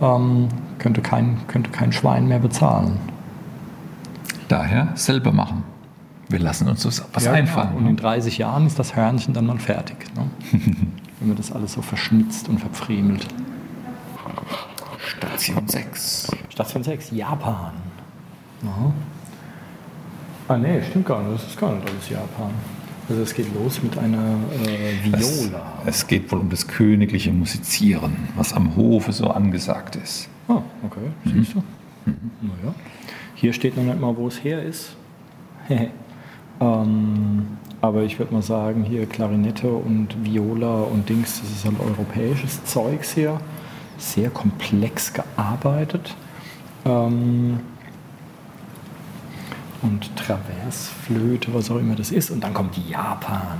[0.00, 2.98] ähm, könnte, kein, könnte kein Schwein mehr bezahlen.
[4.48, 5.62] Daher selber machen.
[6.28, 7.68] Wir lassen uns das was Ja, einfallen.
[7.70, 7.80] genau.
[7.80, 9.96] Und in 30 Jahren ist das Hörnchen dann mal fertig.
[10.16, 10.24] Ne?
[11.20, 13.26] Wenn man das alles so verschnitzt und verpfriemelt.
[15.06, 16.30] Station 6.
[16.48, 17.72] Station 6, Japan.
[18.64, 18.92] Aha.
[20.48, 21.42] Ah, nee, stimmt gar nicht.
[21.42, 22.50] Das ist gar nicht alles Japan.
[23.10, 25.82] Also es geht los mit einer äh, Viola.
[25.84, 30.28] Es geht wohl um das königliche Musizieren, was am Hofe so angesagt ist.
[30.46, 31.62] Ah, okay, siehst du.
[32.06, 32.72] Naja.
[33.34, 34.94] Hier steht noch nicht mal, wo es her ist.
[36.60, 37.46] ähm,
[37.80, 42.64] aber ich würde mal sagen, hier Klarinette und Viola und Dings, das ist halt europäisches
[42.64, 43.40] Zeugs hier.
[43.98, 46.14] Sehr komplex gearbeitet.
[46.84, 47.58] Ähm,
[49.82, 52.30] und Traversflöte, was auch immer das ist.
[52.30, 53.58] Und dann kommt Japan.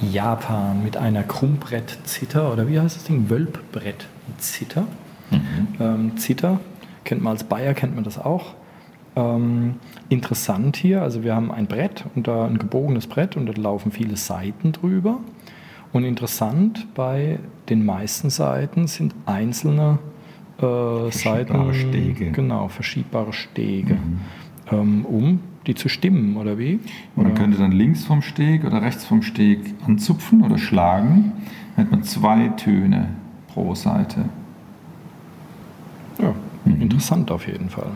[0.00, 3.30] Japan mit einer Krummbrett-Zither oder wie heißt das Ding?
[3.30, 4.86] Wölbbrett-Zither.
[5.80, 6.60] Ähm, Zither,
[7.04, 8.54] kennt man als Bayer, kennt man das auch.
[9.14, 9.74] Ähm,
[10.08, 13.92] interessant hier, also wir haben ein Brett und da ein gebogenes Brett und da laufen
[13.92, 15.20] viele Seiten drüber.
[15.92, 19.98] Und interessant bei den meisten Seiten sind einzelne
[20.58, 22.30] äh, Seiten, Stege.
[22.32, 23.98] genau, verschiebbare Stege,
[24.72, 26.80] ähm, um die zu stimmen oder wie?
[27.14, 31.32] Und man könnte dann links vom Steg oder rechts vom Steg anzupfen oder schlagen.
[31.76, 33.10] Dann hat man zwei Töne
[33.52, 34.24] pro Seite.
[36.18, 37.92] Ja, interessant auf jeden Fall.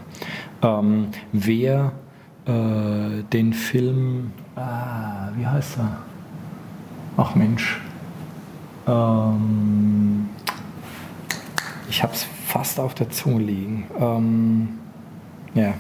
[0.63, 1.93] Ähm, wer
[2.47, 5.99] äh, den Film, ah, wie heißt er?
[7.17, 7.81] Ach Mensch.
[8.87, 10.29] Ähm,
[11.89, 13.85] ich habe es fast auf der Zunge liegen.
[13.99, 14.69] Ähm,
[15.55, 15.75] ja,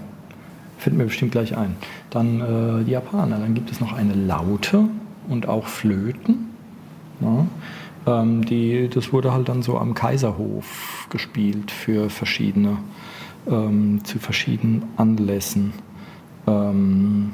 [0.78, 1.76] fällt mir bestimmt gleich ein.
[2.10, 3.38] Dann äh, die Japaner.
[3.38, 4.88] Dann gibt es noch eine Laute
[5.28, 6.50] und auch Flöten.
[7.20, 7.46] Ja.
[8.06, 12.78] Ähm, die, das wurde halt dann so am Kaiserhof gespielt für verschiedene,
[13.48, 15.72] ähm, zu verschiedenen Anlässen.
[16.46, 17.32] Ähm,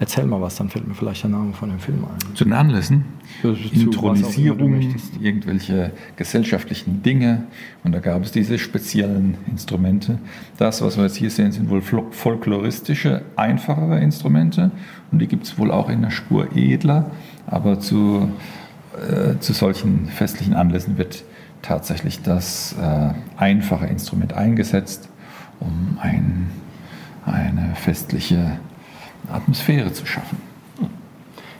[0.00, 2.34] erzähl mal was, dann fällt mir vielleicht der Name von dem Film ein.
[2.34, 3.04] Zu den Anlässen,
[3.42, 4.80] Zu- Intronisierung,
[5.20, 7.44] irgendwelche gesellschaftlichen Dinge.
[7.84, 10.18] Und da gab es diese speziellen Instrumente.
[10.56, 14.70] Das, was wir jetzt hier sehen, sind wohl fol- folkloristische, einfachere Instrumente.
[15.12, 17.10] Und die gibt es wohl auch in der Spur edler.
[17.46, 18.28] Aber zu,
[19.10, 21.24] äh, zu solchen festlichen Anlässen wird
[21.62, 25.08] tatsächlich das äh, einfache Instrument eingesetzt,
[25.60, 26.48] um ein,
[27.24, 28.58] eine festliche
[29.32, 30.38] Atmosphäre zu schaffen.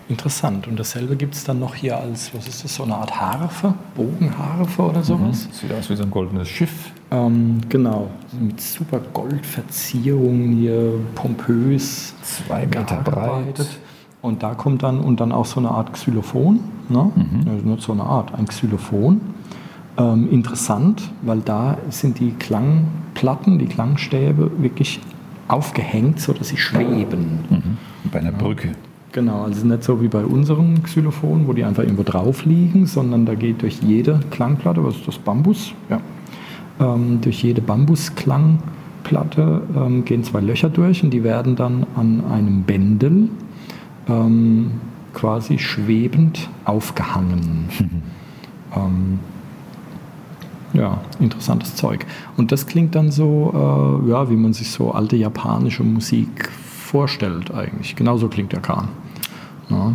[0.09, 0.67] Interessant.
[0.67, 3.73] Und dasselbe gibt es dann noch hier als, was ist das, so eine Art Harfe,
[3.95, 5.49] Bogenharfe oder sowas?
[5.53, 6.93] Sieht aus wie so ein goldenes Schiff.
[7.11, 12.15] Ähm, genau, mit super Goldverzierungen hier, pompös.
[12.23, 13.67] Zwei Meter breit.
[14.21, 17.11] Und da kommt dann, und dann auch so eine Art Xylophon, ne?
[17.47, 19.21] also nicht so eine Art, ein Xylophon.
[19.97, 25.01] Ähm, interessant, weil da sind die Klangplatten, die Klangstäbe wirklich
[25.49, 27.41] aufgehängt, sodass sie schweben.
[27.51, 28.11] Mhm.
[28.11, 28.71] Bei einer Brücke.
[29.13, 33.27] Genau, also nicht so wie bei unserem Xylophon, wo die einfach irgendwo drauf liegen, sondern
[33.27, 35.73] da geht durch jede Klangplatte, was ist das, Bambus?
[35.89, 36.01] Ja.
[36.81, 42.65] Ähm, durch jede Bambusklangplatte ähm, gehen zwei Löcher durch und die werden dann an einem
[42.65, 43.29] Bändel
[44.09, 44.73] ähm,
[45.13, 47.69] quasi schwebend aufgehangen.
[48.77, 49.21] ähm,
[50.75, 52.05] ja, interessantes Zeug.
[52.37, 57.53] Und das klingt dann so, äh, ja, wie man sich so alte japanische Musik vorstellt
[57.55, 57.97] eigentlich.
[57.97, 58.89] Genauso klingt der Kahn.
[59.71, 59.95] Ja.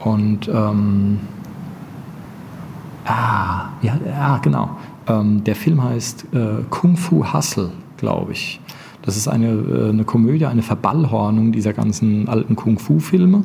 [0.00, 1.18] Und ähm,
[3.06, 4.70] ah, ja, ja, genau.
[5.06, 8.60] Ähm, der Film heißt äh, Kung Fu Hustle, glaube ich.
[9.02, 13.42] Das ist eine, äh, eine Komödie, eine Verballhornung dieser ganzen alten Kung Fu-Filme.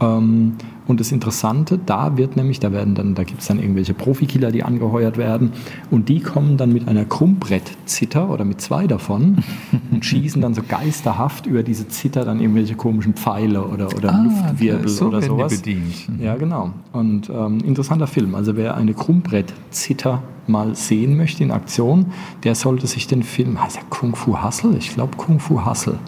[0.00, 0.54] Ähm,
[0.90, 4.50] und das Interessante, da wird nämlich, da werden dann, da gibt es dann irgendwelche Profikiller,
[4.50, 5.52] die angeheuert werden,
[5.90, 9.36] und die kommen dann mit einer Krummbrett-Zither oder mit zwei davon
[9.92, 14.88] und schießen dann so geisterhaft über diese Zither dann irgendwelche komischen Pfeile oder, oder Luftwirbel
[14.88, 15.56] so oder sowas.
[15.56, 16.08] bedient.
[16.18, 16.72] Ja, genau.
[16.92, 18.34] Und ähm, interessanter Film.
[18.34, 22.06] Also wer eine Krummbrett-Zither mal sehen möchte in Aktion,
[22.42, 24.76] der sollte sich den Film, heißt er Kung Fu Hustle?
[24.76, 25.98] Ich glaube Kung Fu Hustle.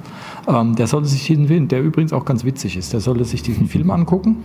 [0.49, 3.43] Ähm, der sollte sich diesen Film, der übrigens auch ganz witzig ist, der sollte sich
[3.43, 4.43] diesen Film angucken.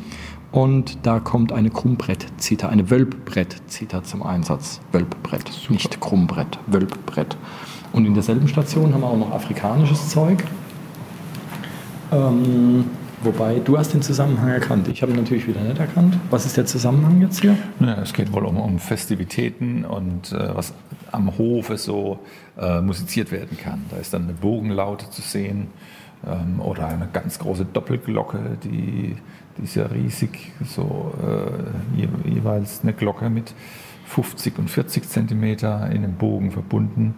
[0.52, 4.80] Und da kommt eine Krummbrett-Zither, eine Wölbbrett-Zither zum Einsatz.
[4.92, 7.38] Wölbbrett, nicht Krummbrett, Wölbbrett.
[7.92, 10.44] Und in derselben Station haben wir auch noch afrikanisches Zeug.
[12.12, 12.86] Ähm,
[13.24, 14.88] Wobei, du hast den Zusammenhang erkannt.
[14.90, 16.18] Ich habe ihn natürlich wieder nicht erkannt.
[16.30, 17.58] Was ist der Zusammenhang jetzt hier?
[17.80, 20.74] Ja, es geht wohl um, um Festivitäten und äh, was
[21.12, 22.20] am Hofe so
[22.60, 23.86] äh, musiziert werden kann.
[23.90, 25.68] Da ist dann eine Bogenlaute zu sehen
[26.28, 29.16] ähm, oder eine ganz große Doppelglocke, die,
[29.58, 33.56] die ist ja riesig, so äh, je, jeweils eine Glocke mit
[34.06, 37.16] 50 und 40 Zentimeter in einem Bogen verbunden.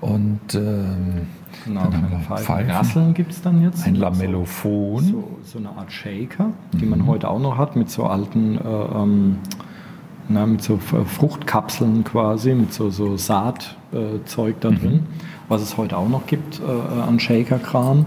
[0.00, 1.26] Und ähm,
[1.64, 2.44] Genau, dann haben wir Pfeifen.
[2.44, 3.86] Pfeifen, Rasseln gibt es dann jetzt.
[3.86, 5.04] ein Lamellophon.
[5.04, 8.60] So, so eine Art Shaker, die man heute auch noch hat, mit so alten, äh,
[8.68, 9.38] ähm,
[10.28, 15.06] na, mit so Fruchtkapseln quasi, mit so, so Saatzeug äh, da drin,
[15.48, 18.04] was es heute auch noch gibt äh, an Shaker-Kram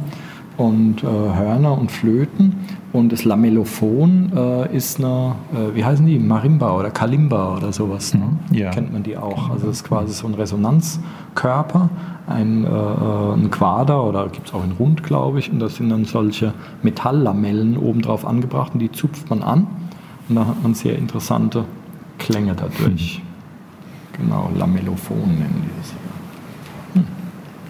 [0.57, 2.55] und äh, Hörner und Flöten.
[2.93, 8.13] Und das Lamellophon äh, ist eine, äh, wie heißen die, Marimba oder Kalimba oder sowas.
[8.13, 8.25] Ne?
[8.49, 8.69] Mhm, ja.
[8.71, 9.49] Kennt man die auch.
[9.49, 11.89] Also das ist quasi so ein Resonanzkörper,
[12.27, 15.49] ein, äh, äh, ein Quader oder gibt es auch in Rund, glaube ich.
[15.49, 19.67] Und da sind dann solche Metalllamellen obendrauf angebracht und die zupft man an.
[20.27, 21.63] Und da hat man sehr interessante
[22.19, 23.21] Klänge dadurch.
[24.13, 25.93] Genau, Lamellophon nennen die das.
[26.95, 27.07] Hm.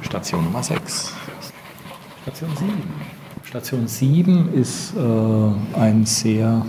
[0.02, 1.14] Station Nummer 6.
[2.24, 2.72] Station 7.
[3.44, 6.64] Station 7 ist äh, ein sehr,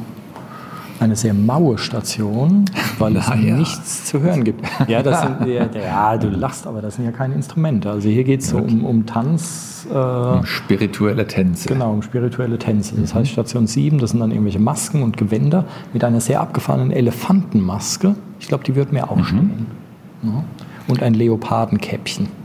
[0.99, 2.65] eine sehr maue Station,
[2.99, 3.57] weil es Na ja.
[3.57, 4.65] nichts zu hören gibt.
[4.89, 7.91] Ja, das sind, ja, ja, du lachst, aber das sind ja keine Instrumente.
[7.91, 9.87] Also hier geht es so um, um Tanz.
[9.93, 11.69] Äh, Spirituelle Tänze.
[11.69, 12.95] Genau, um spirituelle Tänze.
[12.99, 16.93] Das heißt Station 7, das sind dann irgendwelche Masken und Gewänder mit einer sehr abgefahrenen
[16.93, 18.15] Elefantenmaske.
[18.41, 19.67] Ich glaube, die wird mir auch stehen.
[20.23, 20.45] Ja.
[20.89, 22.42] Und ein Leopardenkäppchen.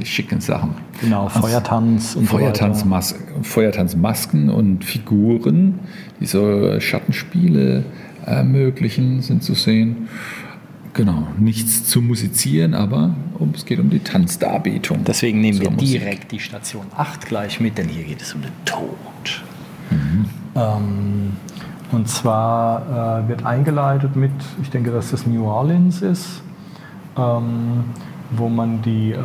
[0.00, 0.74] Die schicken Sachen.
[1.00, 2.36] Genau, Feuertanz und so.
[2.36, 5.78] Feuertanzmas Feuertanzmasken und Figuren,
[6.20, 7.84] die so Schattenspiele
[8.24, 10.08] ermöglichen, sind zu sehen.
[10.94, 15.04] Genau, nichts zu musizieren, aber um, es geht um die Tanzdarbietung.
[15.04, 16.00] Deswegen nehmen wir Musik.
[16.00, 19.44] direkt die Station 8 gleich mit, denn hier geht es um den Tod.
[20.56, 21.32] Ähm,
[21.92, 26.42] und zwar äh, wird eingeleitet mit, ich denke, dass das New Orleans ist,
[27.16, 27.84] ähm,
[28.30, 29.12] wo man die...
[29.12, 29.22] Äh,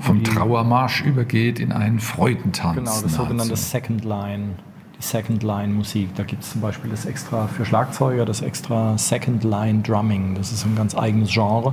[0.00, 2.76] Vom die, Trauermarsch übergeht in einen Freudentanz.
[2.76, 4.50] Genau, das sogenannte Second Line,
[4.98, 6.14] die Second Line Musik.
[6.14, 10.34] Da gibt es zum Beispiel das extra für Schlagzeuger, das extra Second Line Drumming.
[10.34, 11.72] Das ist ein ganz eigenes Genre,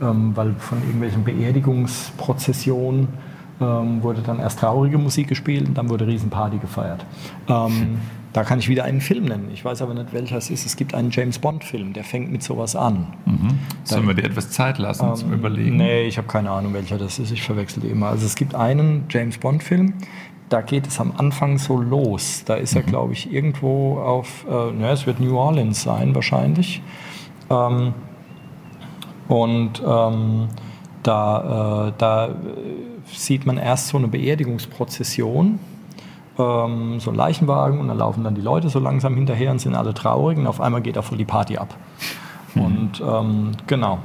[0.00, 3.08] ähm, weil von irgendwelchen Beerdigungsprozessionen
[3.60, 7.04] ähm, wurde dann erst traurige Musik gespielt und dann wurde Riesenparty gefeiert.
[7.48, 7.98] Ähm,
[8.32, 9.48] da kann ich wieder einen Film nennen.
[9.52, 10.66] Ich weiß aber nicht, welcher es ist.
[10.66, 13.14] Es gibt einen James Bond-Film, der fängt mit sowas an.
[13.26, 13.58] Mhm.
[13.84, 15.72] Sollen wir dir etwas Zeit lassen zum Überlegen?
[15.72, 17.30] Ähm, Nee, ich habe keine Ahnung, welcher das ist.
[17.30, 18.08] Ich verwechsel die immer.
[18.08, 19.94] Also es gibt einen James Bond-Film,
[20.48, 22.42] da geht es am Anfang so los.
[22.44, 26.82] Da ist er, glaube ich, irgendwo auf, äh, ne, es wird New Orleans sein wahrscheinlich.
[27.50, 27.94] Ähm,
[29.28, 30.48] und ähm,
[31.04, 32.32] da, äh, da äh,
[33.18, 35.58] sieht man erst so eine Beerdigungsprozession,
[36.38, 39.74] ähm, so ein Leichenwagen und dann laufen dann die Leute so langsam hinterher und sind
[39.74, 41.74] alle traurig und auf einmal geht da voll die Party ab.
[42.54, 43.98] Und ähm, genau.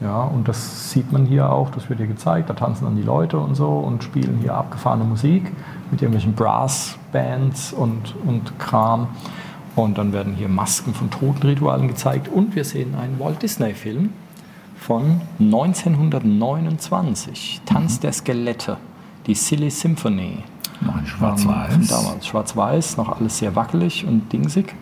[0.00, 3.02] Ja, und das sieht man hier auch, das wird hier gezeigt, da tanzen dann die
[3.02, 5.50] Leute und so und spielen hier abgefahrene Musik
[5.90, 9.08] mit irgendwelchen Brassbands und, und Kram.
[9.74, 14.10] Und dann werden hier Masken von Totenritualen gezeigt und wir sehen einen Walt Disney-Film
[14.80, 18.78] von 1929, Tanz der Skelette,
[19.26, 20.42] die Silly Symphony.
[20.82, 21.88] Ähm, Schwarz-Weiß.
[21.88, 22.26] Damals.
[22.26, 24.74] Schwarz-Weiß, noch alles sehr wackelig und dingsig.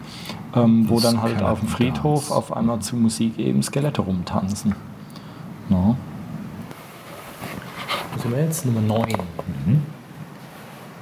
[0.54, 1.68] Ähm, wo dann halt auf dem.
[1.68, 4.74] Friedhof auf einmal zu Musik eben Skelette rumtanzen.
[5.68, 5.96] No.
[8.14, 8.64] Wo sind wir jetzt?
[8.64, 9.06] Nummer 9.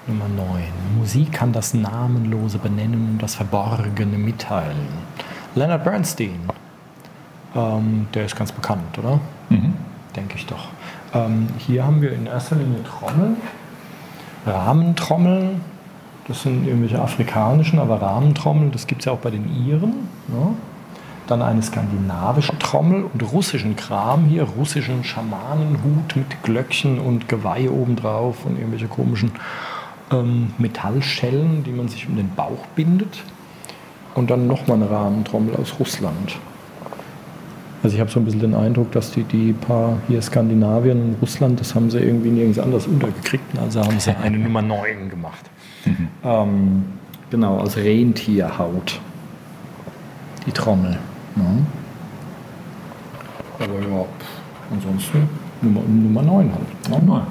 [0.07, 0.63] Nummer 9.
[0.99, 4.89] Musik kann das Namenlose benennen und das Verborgene mitteilen.
[5.55, 6.41] Leonard Bernstein.
[7.55, 9.21] Ähm, der ist ganz bekannt, oder?
[9.49, 9.75] Mhm.
[10.17, 10.69] Denke ich doch.
[11.13, 13.37] Ähm, hier haben wir in erster Linie Trommeln.
[14.47, 15.61] Rahmentrommeln,
[16.29, 20.09] das sind irgendwelche afrikanischen, aber Rahmentrommeln, das gibt es ja auch bei den Iren.
[20.29, 20.55] Ne?
[21.27, 28.45] Dann eine skandinavische Trommel und russischen Kram hier, russischen Schamanenhut mit Glöckchen und Geweih obendrauf
[28.45, 29.33] und irgendwelche komischen
[30.13, 33.23] ähm, Metallschellen, die man sich um den Bauch bindet.
[34.15, 36.37] Und dann nochmal eine Rahmentrommel aus Russland.
[37.85, 41.17] Also ich habe so ein bisschen den Eindruck, dass die, die paar hier Skandinavien und
[41.21, 43.45] Russland, das haben sie irgendwie nirgends anders untergekriegt.
[43.59, 45.45] Also haben sie eine Nummer 9 gemacht.
[46.25, 46.85] Ähm,
[47.29, 48.99] genau, aus Rentierhaut.
[50.47, 50.99] Die Trommel.
[51.37, 51.67] Ne?
[53.59, 54.05] Aber ja,
[54.73, 55.29] ansonsten
[55.61, 56.91] Nummer, Nummer 9 halt.
[56.91, 57.07] Ne?
[57.07, 57.27] Neun.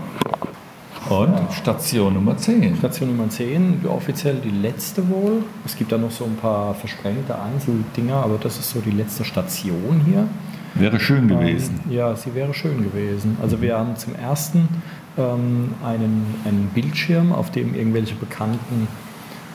[1.22, 2.78] Und Station Nummer 10.
[2.78, 5.44] Station Nummer 10, offiziell die letzte wohl.
[5.64, 9.24] Es gibt da noch so ein paar versprengte Einzeldinger, aber das ist so die letzte
[9.24, 10.28] Station hier.
[10.74, 11.82] Wäre schön gewesen.
[11.86, 13.38] Ähm, ja, sie wäre schön gewesen.
[13.42, 14.68] Also wir haben zum ersten
[15.18, 18.88] ähm, einen, einen Bildschirm, auf dem irgendwelche bekannten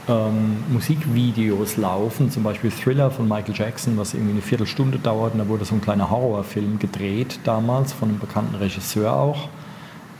[0.09, 5.33] ähm, Musikvideos laufen, zum Beispiel Thriller von Michael Jackson, was irgendwie eine Viertelstunde dauert.
[5.33, 9.49] Und da wurde so ein kleiner Horrorfilm gedreht damals von einem bekannten Regisseur auch.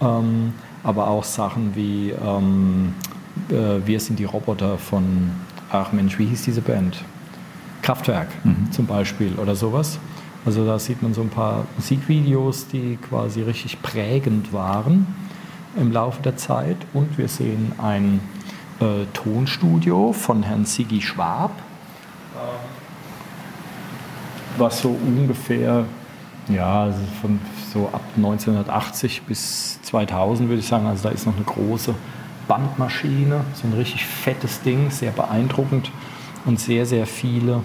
[0.01, 2.95] Ähm, aber auch Sachen wie ähm,
[3.51, 5.31] äh, Wir sind die Roboter von,
[5.71, 7.03] ach Mensch, wie hieß diese Band?
[7.83, 8.71] Kraftwerk mhm.
[8.73, 9.99] zum Beispiel oder sowas.
[10.45, 15.07] Also da sieht man so ein paar Musikvideos, die quasi richtig prägend waren
[15.77, 16.77] im Laufe der Zeit.
[16.93, 18.21] Und wir sehen ein
[18.81, 21.51] äh, Tonstudio von Herrn Sigi Schwab,
[22.35, 22.39] äh,
[24.59, 25.85] was so ungefähr,
[26.49, 27.39] ja, also von
[27.73, 31.95] so ab 1980 bis 2000 würde ich sagen, also da ist noch eine große
[32.47, 35.91] Bandmaschine, so ein richtig fettes Ding, sehr beeindruckend
[36.47, 37.63] und sehr, sehr viele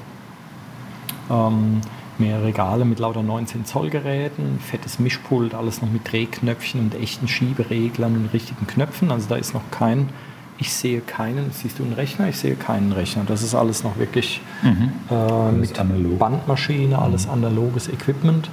[1.31, 1.81] ähm,
[2.17, 7.27] mehr Regale mit lauter 19 Zoll Geräten, fettes Mischpult, alles noch mit Drehknöpfchen und echten
[7.27, 9.11] Schiebereglern und richtigen Knöpfen.
[9.11, 10.09] Also da ist noch kein,
[10.57, 12.29] ich sehe keinen, siehst du einen Rechner?
[12.29, 13.23] Ich sehe keinen Rechner.
[13.25, 14.91] Das ist alles noch wirklich mhm.
[15.09, 16.19] äh, mit analog.
[16.19, 18.49] Bandmaschine, alles analoges Equipment.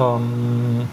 [0.00, 0.88] Ähm,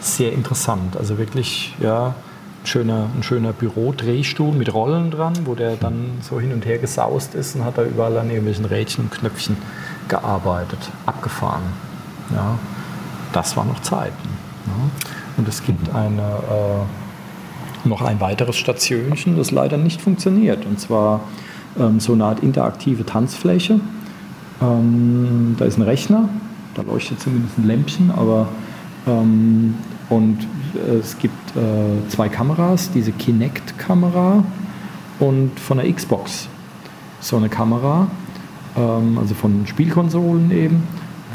[0.00, 0.96] sehr interessant.
[0.96, 6.40] Also wirklich, ja, ein schöner, ein schöner Bürodrehstuhl mit Rollen dran, wo der dann so
[6.40, 9.56] hin und her gesaust ist und hat da überall an irgendwelchen Rädchen und Knöpfchen
[10.08, 11.62] gearbeitet, abgefahren.
[12.34, 12.58] Ja,
[13.32, 14.28] das war noch Zeiten.
[14.66, 14.72] Ja.
[15.36, 20.64] Und es gibt eine, äh, noch ein weiteres Stationchen, das leider nicht funktioniert.
[20.64, 21.20] Und zwar
[21.78, 23.80] ähm, so eine Art interaktive Tanzfläche.
[24.62, 26.28] Ähm, da ist ein Rechner,
[26.74, 28.48] da leuchtet zumindest ein Lämpchen, aber
[29.06, 29.74] ähm,
[30.08, 30.38] und
[30.74, 34.44] äh, es gibt äh, zwei Kameras, diese Kinect-Kamera
[35.20, 36.48] und von der Xbox
[37.20, 38.08] so eine Kamera,
[38.76, 40.82] ähm, also von Spielkonsolen eben,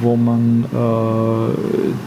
[0.01, 1.57] wo man äh,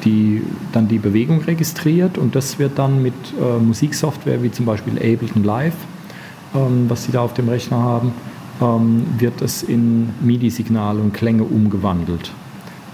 [0.04, 0.42] die,
[0.72, 5.44] dann die Bewegung registriert und das wird dann mit äh, Musiksoftware wie zum Beispiel Ableton
[5.44, 5.74] Live,
[6.54, 8.12] ähm, was sie da auf dem Rechner haben,
[8.60, 12.32] ähm, wird es in MIDI-Signale und Klänge umgewandelt.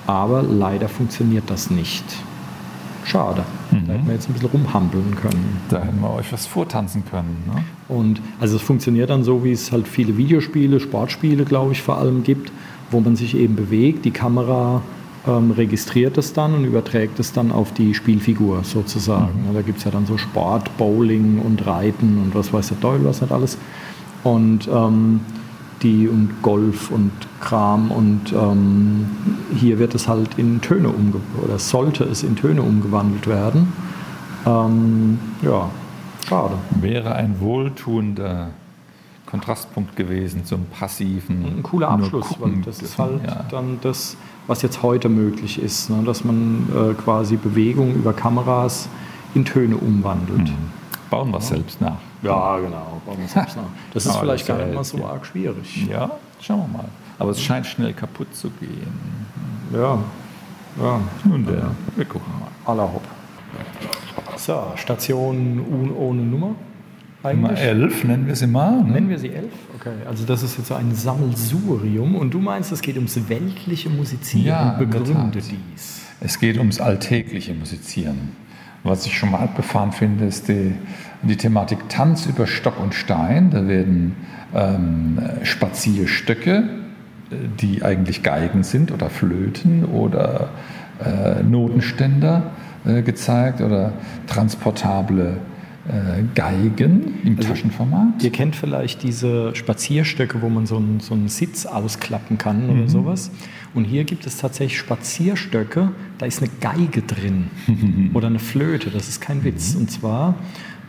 [0.08, 2.02] Aber leider funktioniert das nicht.
[3.04, 3.44] Schade.
[3.70, 3.86] Mhm.
[3.86, 5.58] Da hätten wir jetzt ein bisschen rumhampeln können.
[5.68, 7.44] Da hätten wir euch was vortanzen können.
[7.46, 7.62] Ne?
[7.88, 11.98] Und also es funktioniert dann so, wie es halt viele Videospiele, Sportspiele, glaube ich, vor
[11.98, 12.50] allem gibt,
[12.90, 14.06] wo man sich eben bewegt.
[14.06, 14.80] Die Kamera
[15.26, 19.50] ähm, registriert das dann und überträgt es dann auf die Spielfigur sozusagen.
[19.50, 19.54] Mhm.
[19.54, 23.04] Da gibt es ja dann so Sport, Bowling und Reiten und was weiß der Teufel
[23.04, 23.58] was nicht alles.
[24.24, 25.20] Und ähm,
[25.82, 29.06] die und Golf und Kram und ähm,
[29.54, 33.72] hier wird es halt in Töne umgewandelt oder sollte es in Töne umgewandelt werden.
[34.44, 35.70] Ähm, ja,
[36.28, 36.54] schade.
[36.80, 38.48] Wäre ein wohltuender
[39.26, 41.44] Kontrastpunkt gewesen zum passiven.
[41.44, 43.44] Ein cooler Abschluss, weil das ist halt ja.
[43.50, 46.02] dann das, was jetzt heute möglich ist, ne?
[46.04, 48.88] dass man äh, quasi Bewegung über Kameras
[49.34, 50.48] in Töne umwandelt.
[50.48, 50.70] Mhm.
[51.10, 51.56] Bauen wir es ja.
[51.56, 51.98] selbst nach.
[52.22, 53.00] Ja, genau.
[53.94, 55.86] Das ist vielleicht gar nicht mal so arg schwierig.
[55.88, 56.88] Ja, schauen wir mal.
[57.18, 59.26] Aber es scheint schnell kaputt zu gehen.
[59.72, 59.98] Ja.
[60.80, 61.00] ja.
[61.24, 61.70] Nun der.
[61.96, 62.70] Wir gucken mal.
[62.70, 63.02] Aller Hopp.
[64.36, 66.54] So, Station ohne Nummer.
[67.22, 67.42] Eigentlich.
[67.42, 68.82] Nummer 11 nennen wir sie mal.
[68.84, 68.92] Ne?
[68.92, 69.50] Nennen wir sie 11?
[69.80, 72.14] Okay, also das ist jetzt so ein Sammelsurium.
[72.14, 74.46] Und du meinst, es geht ums weltliche Musizieren.
[74.46, 76.02] Ja, begründe dies.
[76.20, 78.36] Es geht ums alltägliche Musizieren.
[78.84, 80.72] Was ich schon mal abgefahren finde, ist die,
[81.22, 83.50] die Thematik Tanz über Stock und Stein.
[83.50, 84.16] Da werden
[84.54, 86.64] ähm, Spazierstöcke,
[87.60, 90.50] die eigentlich Geigen sind oder Flöten oder
[91.04, 92.50] äh, Notenständer
[92.86, 93.92] äh, gezeigt oder
[94.26, 95.36] transportable
[95.88, 98.22] äh, Geigen im also, Taschenformat.
[98.22, 102.78] Ihr kennt vielleicht diese Spazierstöcke, wo man so einen, so einen Sitz ausklappen kann mhm.
[102.78, 103.30] oder sowas.
[103.74, 107.50] Und hier gibt es tatsächlich Spazierstöcke, da ist eine Geige drin
[108.14, 109.74] oder eine Flöte, das ist kein Witz.
[109.74, 110.34] Und zwar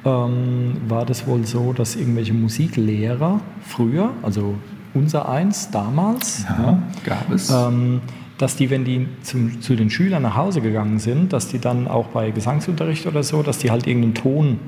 [0.06, 4.56] ähm, war das wohl so, dass irgendwelche Musiklehrer früher, also
[4.94, 7.50] unser eins damals, ja, ja, gab es.
[7.50, 8.02] Ähm,
[8.38, 11.90] dass die, wenn die zum, zu den Schülern nach Hause gegangen sind, dass die dann
[11.90, 14.60] auch bei Gesangsunterricht oder so, dass die halt irgendeinen Ton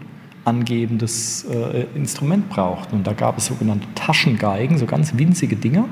[0.44, 2.98] angebendes äh, Instrument brauchten.
[2.98, 5.86] Und da gab es sogenannte Taschengeigen, so ganz winzige Dinger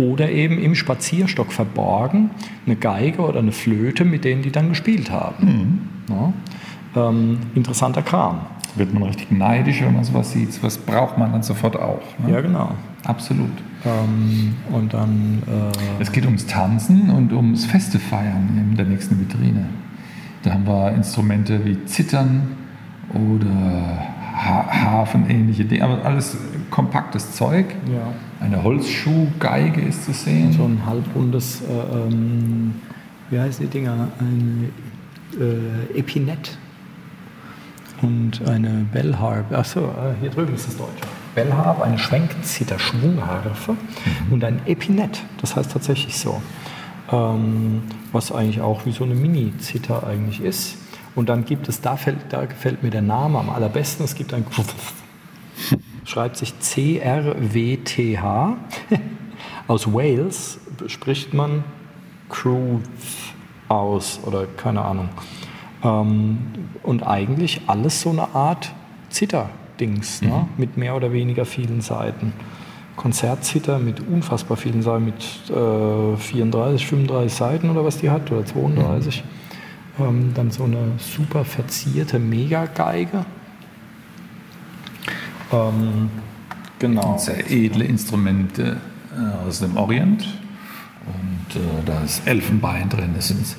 [0.00, 2.30] oder eben im Spazierstock verborgen
[2.66, 5.82] eine Geige oder eine Flöte, mit denen die dann gespielt haben.
[6.08, 6.14] Mhm.
[6.14, 6.32] Ja,
[7.08, 8.40] ähm, interessanter Kram.
[8.76, 10.62] Wird man richtig neidisch, wenn man sowas sieht.
[10.62, 12.02] Was braucht man dann sofort auch.
[12.24, 12.32] Ne?
[12.32, 12.72] Ja, genau.
[13.04, 13.50] Absolut.
[13.84, 15.42] Ähm, und dann.
[15.46, 19.66] Äh es geht ums Tanzen und ums Feste feiern in der nächsten Vitrine.
[20.42, 22.56] Da haben wir Instrumente wie Zittern
[23.12, 26.36] oder Hafenähnliche Dinge, aber alles
[26.70, 27.74] kompaktes Zeug.
[27.92, 28.12] Ja.
[28.40, 30.52] Eine Holzschuhgeige ist zu sehen.
[30.52, 32.74] So ein halbrundes äh, ähm,
[33.30, 34.08] wie heißen die Dinger?
[34.18, 34.70] Eine
[35.38, 36.50] äh, Epinette
[38.02, 39.52] und eine Bellharp.
[39.52, 41.06] Achso, äh, hier drüben ist das Deutsche.
[41.34, 43.76] Bellharp, eine Schwenkzither, Schwungharfe
[44.30, 45.22] und ein Epinett.
[45.40, 46.42] Das heißt tatsächlich so.
[47.12, 47.82] Ähm,
[48.12, 50.76] was eigentlich auch wie so eine Mini-Zither eigentlich ist.
[51.14, 54.32] Und dann gibt es, da, fällt, da gefällt mir der Name am allerbesten, es gibt
[54.34, 54.44] ein
[56.04, 58.56] schreibt sich C-R-W-T-H.
[59.66, 61.64] Aus Wales spricht man
[62.28, 62.82] Cruth
[63.68, 65.08] aus oder keine Ahnung.
[65.82, 66.38] Ähm,
[66.82, 68.72] und eigentlich alles so eine Art
[69.10, 70.48] Zither-Dings, ne?
[70.56, 72.32] mit mehr oder weniger vielen Seiten.
[72.96, 78.44] Konzertzither mit unfassbar vielen Seiten, mit äh, 34, 35 Seiten oder was die hat, oder
[78.44, 79.24] 32.
[79.98, 83.24] Ähm, dann so eine super verzierte Megageige.
[85.52, 86.10] Ähm,
[86.78, 87.18] genau.
[87.18, 88.76] Sehr edle Instrumente
[89.16, 90.26] äh, aus dem Orient.
[91.06, 93.10] Und äh, da ist Elfenbein drin.
[93.14, 93.56] Das sind,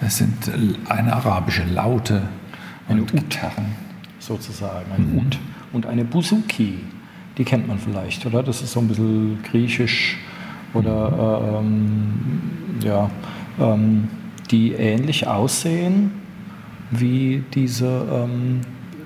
[0.00, 0.50] das sind
[0.88, 2.22] eine arabische Laute
[2.88, 3.12] Eine und.
[3.12, 3.76] Gitarren.
[4.18, 5.38] sozusagen, ein Ut.
[5.72, 6.80] Und eine Buzuki,
[7.38, 8.42] die kennt man vielleicht, oder?
[8.42, 10.18] Das ist so ein bisschen griechisch
[10.74, 12.12] oder äh, ähm,
[12.84, 13.10] ja,
[13.60, 14.08] ähm,
[14.50, 16.12] die ähnlich aussehen
[16.90, 18.60] wie diese ähm,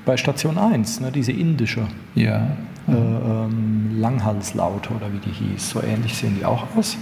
[0.07, 1.83] bei Station 1, ne, diese indische
[2.15, 2.47] Ja.
[2.89, 5.71] äh, ähm, Langhalslaute oder wie die hieß.
[5.71, 6.97] So ähnlich sehen die auch aus.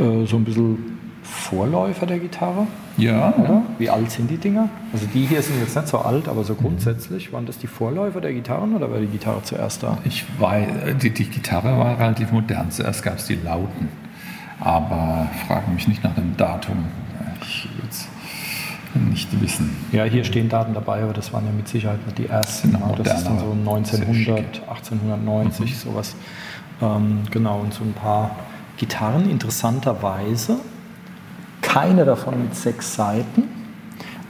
[0.00, 2.66] Äh, so ein bisschen Vorläufer der Gitarre.
[2.96, 3.62] Ja, Oder?
[3.78, 4.70] Wie alt sind die Dinger?
[4.92, 8.20] Also die hier sind jetzt nicht so alt, aber so grundsätzlich, waren das die Vorläufer
[8.22, 9.98] der Gitarren oder war die Gitarre zuerst da?
[10.04, 10.66] Ich weiß,
[11.02, 12.70] die, die Gitarre war relativ modern.
[12.70, 13.88] Zuerst gab es die Lauten.
[14.58, 16.86] Aber frage mich nicht nach dem Datum.
[17.42, 18.08] Ich es
[18.94, 19.76] nicht wissen.
[19.92, 22.70] Ja, hier stehen Daten dabei, aber das waren ja mit Sicherheit nicht die ersten.
[22.72, 22.80] Ne?
[23.02, 24.68] Das ist dann so modernere, sehr 1900, schicke.
[24.68, 26.16] 1890, sowas.
[26.80, 28.36] Ähm, genau, und so ein paar
[28.76, 30.56] Gitarren, interessanterweise.
[31.60, 33.44] Keine davon mit sechs Seiten.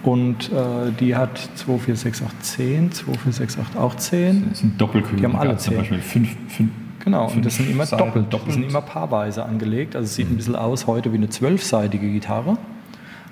[0.03, 4.47] Und äh, die hat 2, 4, 6, 8, 10, 2, 4, 6, 8, auch 10.
[4.51, 5.19] Das sind Doppelkügel.
[5.19, 5.81] Die haben alle gab's zum zehn.
[5.81, 6.71] Beispiel fünf, fünf,
[7.05, 8.49] Genau, und das sind immer Seiten doppelt, doppelt.
[8.49, 9.97] Das sind immer paarweise angelegt.
[9.97, 12.59] Also es sieht ein bisschen aus heute wie eine zwölfseitige Gitarre,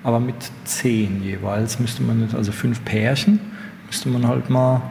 [0.07, 3.41] aber mit zehn jeweils müsste man jetzt, also fünf Pärchen,
[3.87, 4.81] müsste man halt mal,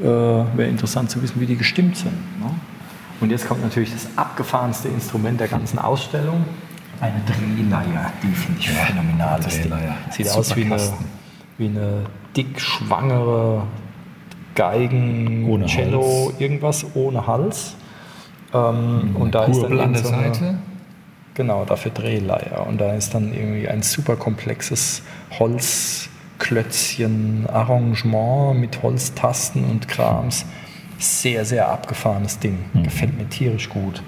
[0.00, 2.14] äh, wäre interessant zu wissen, wie die gestimmt sind.
[2.40, 2.46] Ne?
[3.20, 6.46] Und jetzt kommt natürlich das abgefahrenste Instrument der ganzen Ausstellung,
[7.02, 8.10] eine Drehleier.
[8.22, 9.38] Die finde ich phänomenal.
[9.42, 9.70] das Ding.
[10.10, 10.80] Sieht Super aus wie eine,
[11.58, 11.92] wie eine
[12.34, 13.64] dick schwangere
[14.54, 16.40] Geigen, Ohne Cello, Hals.
[16.40, 17.76] irgendwas ohne Hals.
[18.54, 20.54] Ähm, und da Kurbel ist dann an der so eine- Seite.
[21.34, 22.66] Genau, dafür Drehleier.
[22.66, 25.02] Und da ist dann irgendwie ein super komplexes
[25.38, 30.44] Holzklötzchen, Arrangement mit Holztasten und Krams.
[30.98, 32.58] Sehr, sehr abgefahrenes Ding.
[32.82, 34.02] Gefällt mir tierisch gut.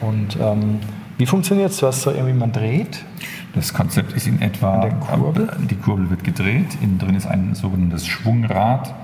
[0.00, 0.80] und ähm,
[1.18, 1.78] wie funktioniert es?
[1.78, 3.04] Du hast so irgendwie, man dreht.
[3.54, 5.50] Das Konzept ist in etwa, der Kurbel?
[5.68, 8.94] die Kurbel wird gedreht, innen drin ist ein sogenanntes Schwungrad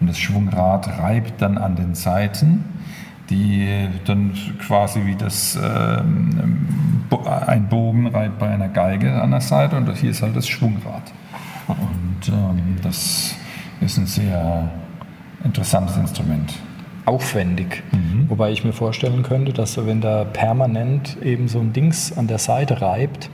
[0.00, 2.64] und das Schwungrad reibt dann an den Seiten,
[3.30, 4.32] die dann
[4.66, 7.04] quasi wie das, ähm,
[7.46, 11.12] ein Bogen reibt bei einer Geige an der Seite und hier ist halt das Schwungrad.
[11.68, 13.34] Und ähm, das
[13.80, 14.70] ist ein sehr
[15.44, 16.52] interessantes Instrument.
[17.04, 17.82] aufwendig.
[17.92, 18.30] Mhm.
[18.30, 22.28] Wobei ich mir vorstellen könnte, dass du, wenn da permanent eben so ein Dings an
[22.28, 23.28] der Seite reibt,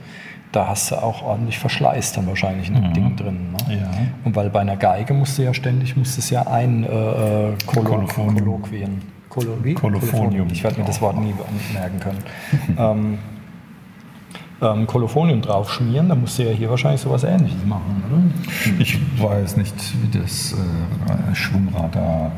[0.51, 3.51] da hast du auch ordentlich Verschleiß dann wahrscheinlich in dem Ding drin.
[3.51, 3.75] Ne?
[3.75, 3.81] Mhm.
[3.81, 3.89] Ja.
[4.25, 7.53] Und weil bei einer Geige musst du ja ständig, musst es ja ein äh, äh,
[7.67, 8.07] Kolo
[9.29, 9.75] Kolophonium.
[9.75, 10.47] Kolophonium.
[10.51, 11.33] Ich werde mir das Wort nie
[11.73, 12.23] merken können.
[12.77, 13.19] ähm,
[14.61, 18.79] ähm, Kolophonium drauf schmieren, dann musst du ja hier wahrscheinlich sowas ähnliches machen, oder?
[18.79, 22.31] Ich weiß nicht, wie das äh, Schwungrad da,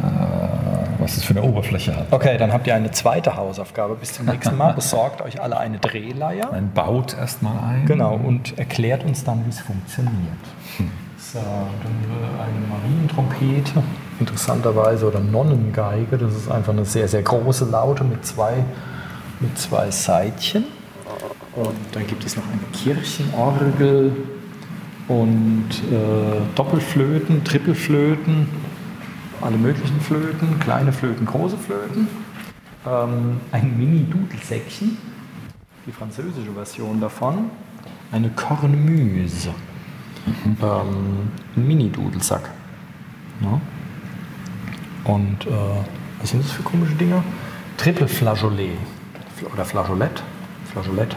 [0.00, 2.06] äh, was es für eine Oberfläche hat.
[2.10, 3.94] Okay, dann habt ihr eine zweite Hausaufgabe.
[3.94, 6.50] Bis zum nächsten Mal besorgt euch alle eine Drehleier.
[6.50, 7.86] Man baut erstmal ein.
[7.86, 10.12] Genau, und erklärt uns dann, wie es funktioniert.
[11.16, 13.82] So, dann eine Marientrompete,
[14.22, 16.16] interessanterweise, oder Nonnengeige.
[16.16, 18.64] Das ist einfach eine sehr, sehr große Laute mit zwei,
[19.40, 20.64] mit zwei Seitchen.
[21.54, 24.12] Und dann gibt es noch eine Kirchenorgel
[25.08, 28.48] und äh, Doppelflöten, Trippelflöten,
[29.40, 32.08] alle möglichen Flöten, kleine Flöten, große Flöten.
[32.86, 34.96] Ähm, ein Mini-Dudelsäckchen,
[35.86, 37.50] die französische Version davon,
[38.12, 39.50] eine Cornemuse,
[40.62, 42.48] ähm, ein Mini-Dudelsack.
[43.42, 43.60] Ja.
[45.04, 45.50] Und äh,
[46.20, 47.22] was sind das für komische Dinger?
[47.76, 48.76] Triple-Flageolet
[49.38, 50.22] Fl- oder Flageolett,
[50.72, 51.16] Flageolett,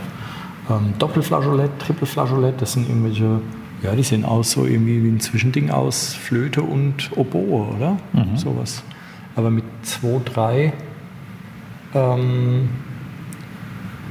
[0.69, 3.41] ähm, Doppelflageolett, Triple-Flageolett, das sind irgendwelche,
[3.83, 7.97] ja, die sehen aus so irgendwie wie ein Zwischending aus Flöte und Oboe, oder?
[8.37, 8.83] Sowas.
[9.35, 10.73] Aber mit zwei, drei
[11.93, 12.69] ähm,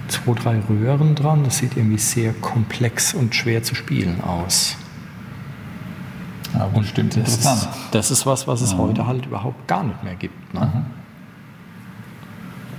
[0.09, 1.45] zwei, drei Röhren dran.
[1.45, 4.77] Das sieht irgendwie sehr komplex und schwer zu spielen aus.
[6.55, 7.63] Ja, und stimmt, Das interessant.
[7.63, 10.55] ist, das ist was, was es heute halt überhaupt gar nicht mehr gibt.
[10.55, 10.85] Ne?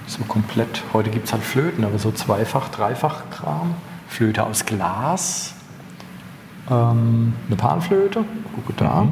[0.07, 3.73] So komplett, heute gibt es halt Flöten, aber so zweifach, dreifach Kram.
[4.07, 5.55] Flöte aus Glas,
[6.69, 8.23] ähm, eine Panflöte,
[8.53, 9.07] gucke da.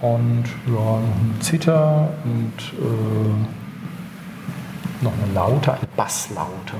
[0.00, 3.44] Und ja, noch eine Zither und äh,
[5.04, 6.74] noch eine Laute, eine Basslaute.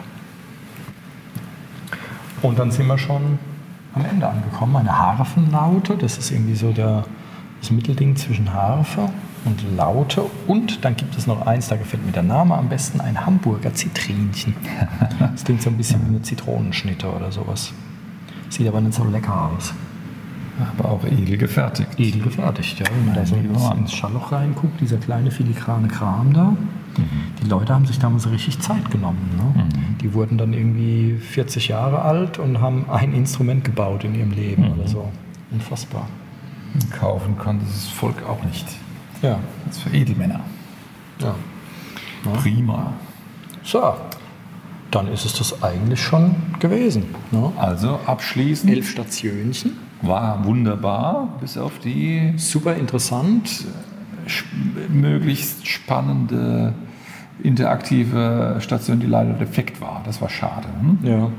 [2.43, 3.39] Und dann sind wir schon
[3.99, 4.77] am Ende angekommen.
[4.77, 7.05] Eine Harfenlaute, das ist irgendwie so der,
[7.61, 9.09] das Mittelding zwischen Harfe
[9.45, 10.25] und Laute.
[10.47, 13.75] Und dann gibt es noch eins, da gefällt mir der Name am besten, ein Hamburger
[13.75, 14.55] Zitrinchen.
[15.19, 17.73] Das klingt so ein bisschen wie eine Zitronenschnitte oder sowas.
[18.49, 19.73] Sieht aber nicht so lecker aus.
[20.77, 21.89] Aber auch edel gefertigt.
[21.99, 22.87] Edel gefertigt, ja.
[22.91, 26.57] Wenn man da so ins, ins Schallloch reinguckt, dieser kleine filigrane Kram da.
[27.43, 29.19] Die Leute haben sich damals richtig Zeit genommen.
[29.37, 29.65] Ne?
[30.01, 34.73] Die wurden dann irgendwie 40 Jahre alt und haben ein Instrument gebaut in ihrem Leben
[34.73, 35.11] oder so.
[35.51, 36.09] Unfassbar.
[36.99, 38.67] Kaufen konnte das Volk auch nicht.
[39.23, 40.41] Ja, Das ist für Edelmänner.
[41.21, 41.35] ja.
[42.43, 42.93] Prima.
[43.63, 43.95] So,
[44.91, 47.05] dann ist es das eigentlich schon gewesen.
[47.31, 47.53] Ne?
[47.57, 49.73] Also abschließend Elf Stationchen.
[50.03, 53.65] war wunderbar, bis auf die Super interessant.
[54.27, 54.45] sch-
[54.91, 56.75] möglichst spannende
[57.43, 60.03] interaktive Station, die leider defekt war.
[60.05, 60.67] Das war schade.
[60.81, 60.99] Hm?
[61.03, 61.31] Ja,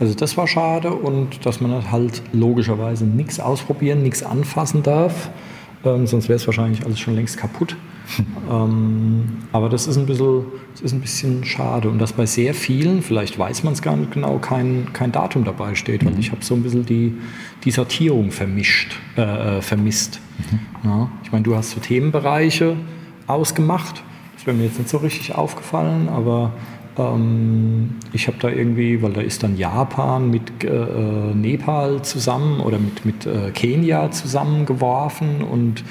[0.00, 5.30] also das war schade und dass man halt logischerweise nichts ausprobieren, nichts anfassen darf.
[5.84, 7.76] Ähm, sonst wäre es wahrscheinlich alles schon längst kaputt.
[8.50, 11.88] ähm, aber das ist, ein bisschen, das ist ein bisschen schade.
[11.88, 15.44] Und dass bei sehr vielen, vielleicht weiß man es gar nicht genau, kein, kein Datum
[15.44, 16.04] dabei steht.
[16.04, 17.14] Weil ich habe so ein bisschen die,
[17.64, 20.20] die Sortierung vermischt, äh, äh, vermisst.
[20.82, 22.76] Ja, ich meine, du hast so Themenbereiche
[23.26, 24.02] ausgemacht.
[24.44, 26.52] Das wäre mir jetzt nicht so richtig aufgefallen, aber
[26.98, 32.60] ähm, ich habe da irgendwie, weil da ist dann Japan mit äh, äh, Nepal zusammen
[32.60, 35.82] oder mit, mit äh, Kenia zusammengeworfen und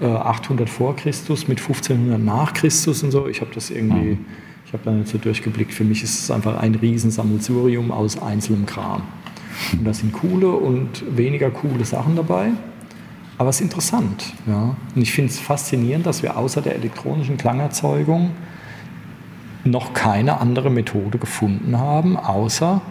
[0.00, 3.28] äh, 800 vor Christus mit 1500 nach Christus und so.
[3.28, 4.18] Ich habe das irgendwie,
[4.66, 5.72] ich habe da nicht so durchgeblickt.
[5.72, 9.02] Für mich ist es einfach ein Riesensammelsurium aus einzelnem Kram.
[9.70, 12.48] Und da sind coole und weniger coole Sachen dabei.
[13.40, 14.34] Aber es ist interessant.
[14.46, 14.76] Ja.
[14.94, 18.32] Und ich finde es faszinierend, dass wir außer der elektronischen Klangerzeugung
[19.64, 22.82] noch keine andere Methode gefunden haben, außer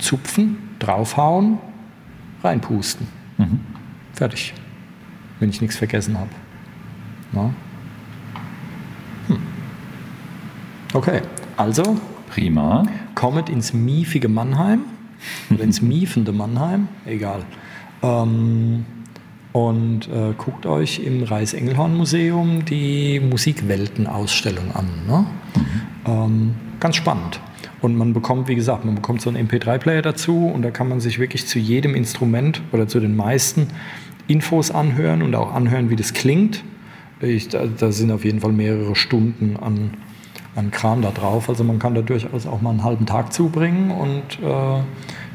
[0.00, 1.58] zupfen, draufhauen,
[2.42, 3.06] reinpusten.
[4.14, 4.52] Fertig.
[5.38, 6.30] Wenn ich nichts vergessen habe.
[7.32, 7.50] Ja.
[9.28, 9.38] Hm.
[10.92, 11.22] Okay,
[11.56, 11.98] also
[12.30, 12.82] Prima.
[13.14, 14.80] kommet ins miefige Mannheim
[15.50, 17.44] oder ins miefende Mannheim, egal.
[18.02, 18.84] Ähm,
[19.52, 24.88] und äh, guckt euch im Reis-Engelhorn-Museum die Musikwelten-Ausstellung an.
[25.06, 25.26] Ne?
[26.06, 27.40] Ähm, ganz spannend.
[27.82, 31.00] Und man bekommt, wie gesagt, man bekommt so einen MP3-Player dazu und da kann man
[31.00, 33.68] sich wirklich zu jedem Instrument oder zu den meisten
[34.28, 36.64] Infos anhören und auch anhören, wie das klingt.
[37.20, 39.90] Ich, da, da sind auf jeden Fall mehrere Stunden an,
[40.54, 41.48] an Kram da drauf.
[41.48, 44.80] Also man kann da durchaus auch mal einen halben Tag zubringen und äh,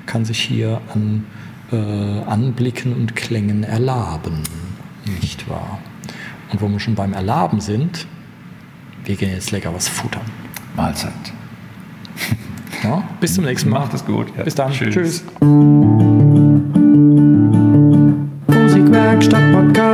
[0.05, 1.26] kann sich hier an
[1.72, 4.43] Anblicken und Klängen erlaben.
[5.22, 5.80] Nicht wahr?
[6.51, 8.07] Und wo wir schon beim Erlaben sind,
[9.03, 10.24] wir gehen jetzt lecker was futtern.
[10.76, 11.11] Mahlzeit.
[12.84, 13.03] Ja?
[13.20, 13.80] Bis zum nächsten Mal.
[13.80, 14.28] Macht es gut.
[14.38, 14.43] Ja.
[14.43, 14.72] Bis dann.
[14.72, 14.93] Tschüss.
[14.93, 15.24] Tschüss.
[18.47, 19.86] Musikwerkstatt Podcast.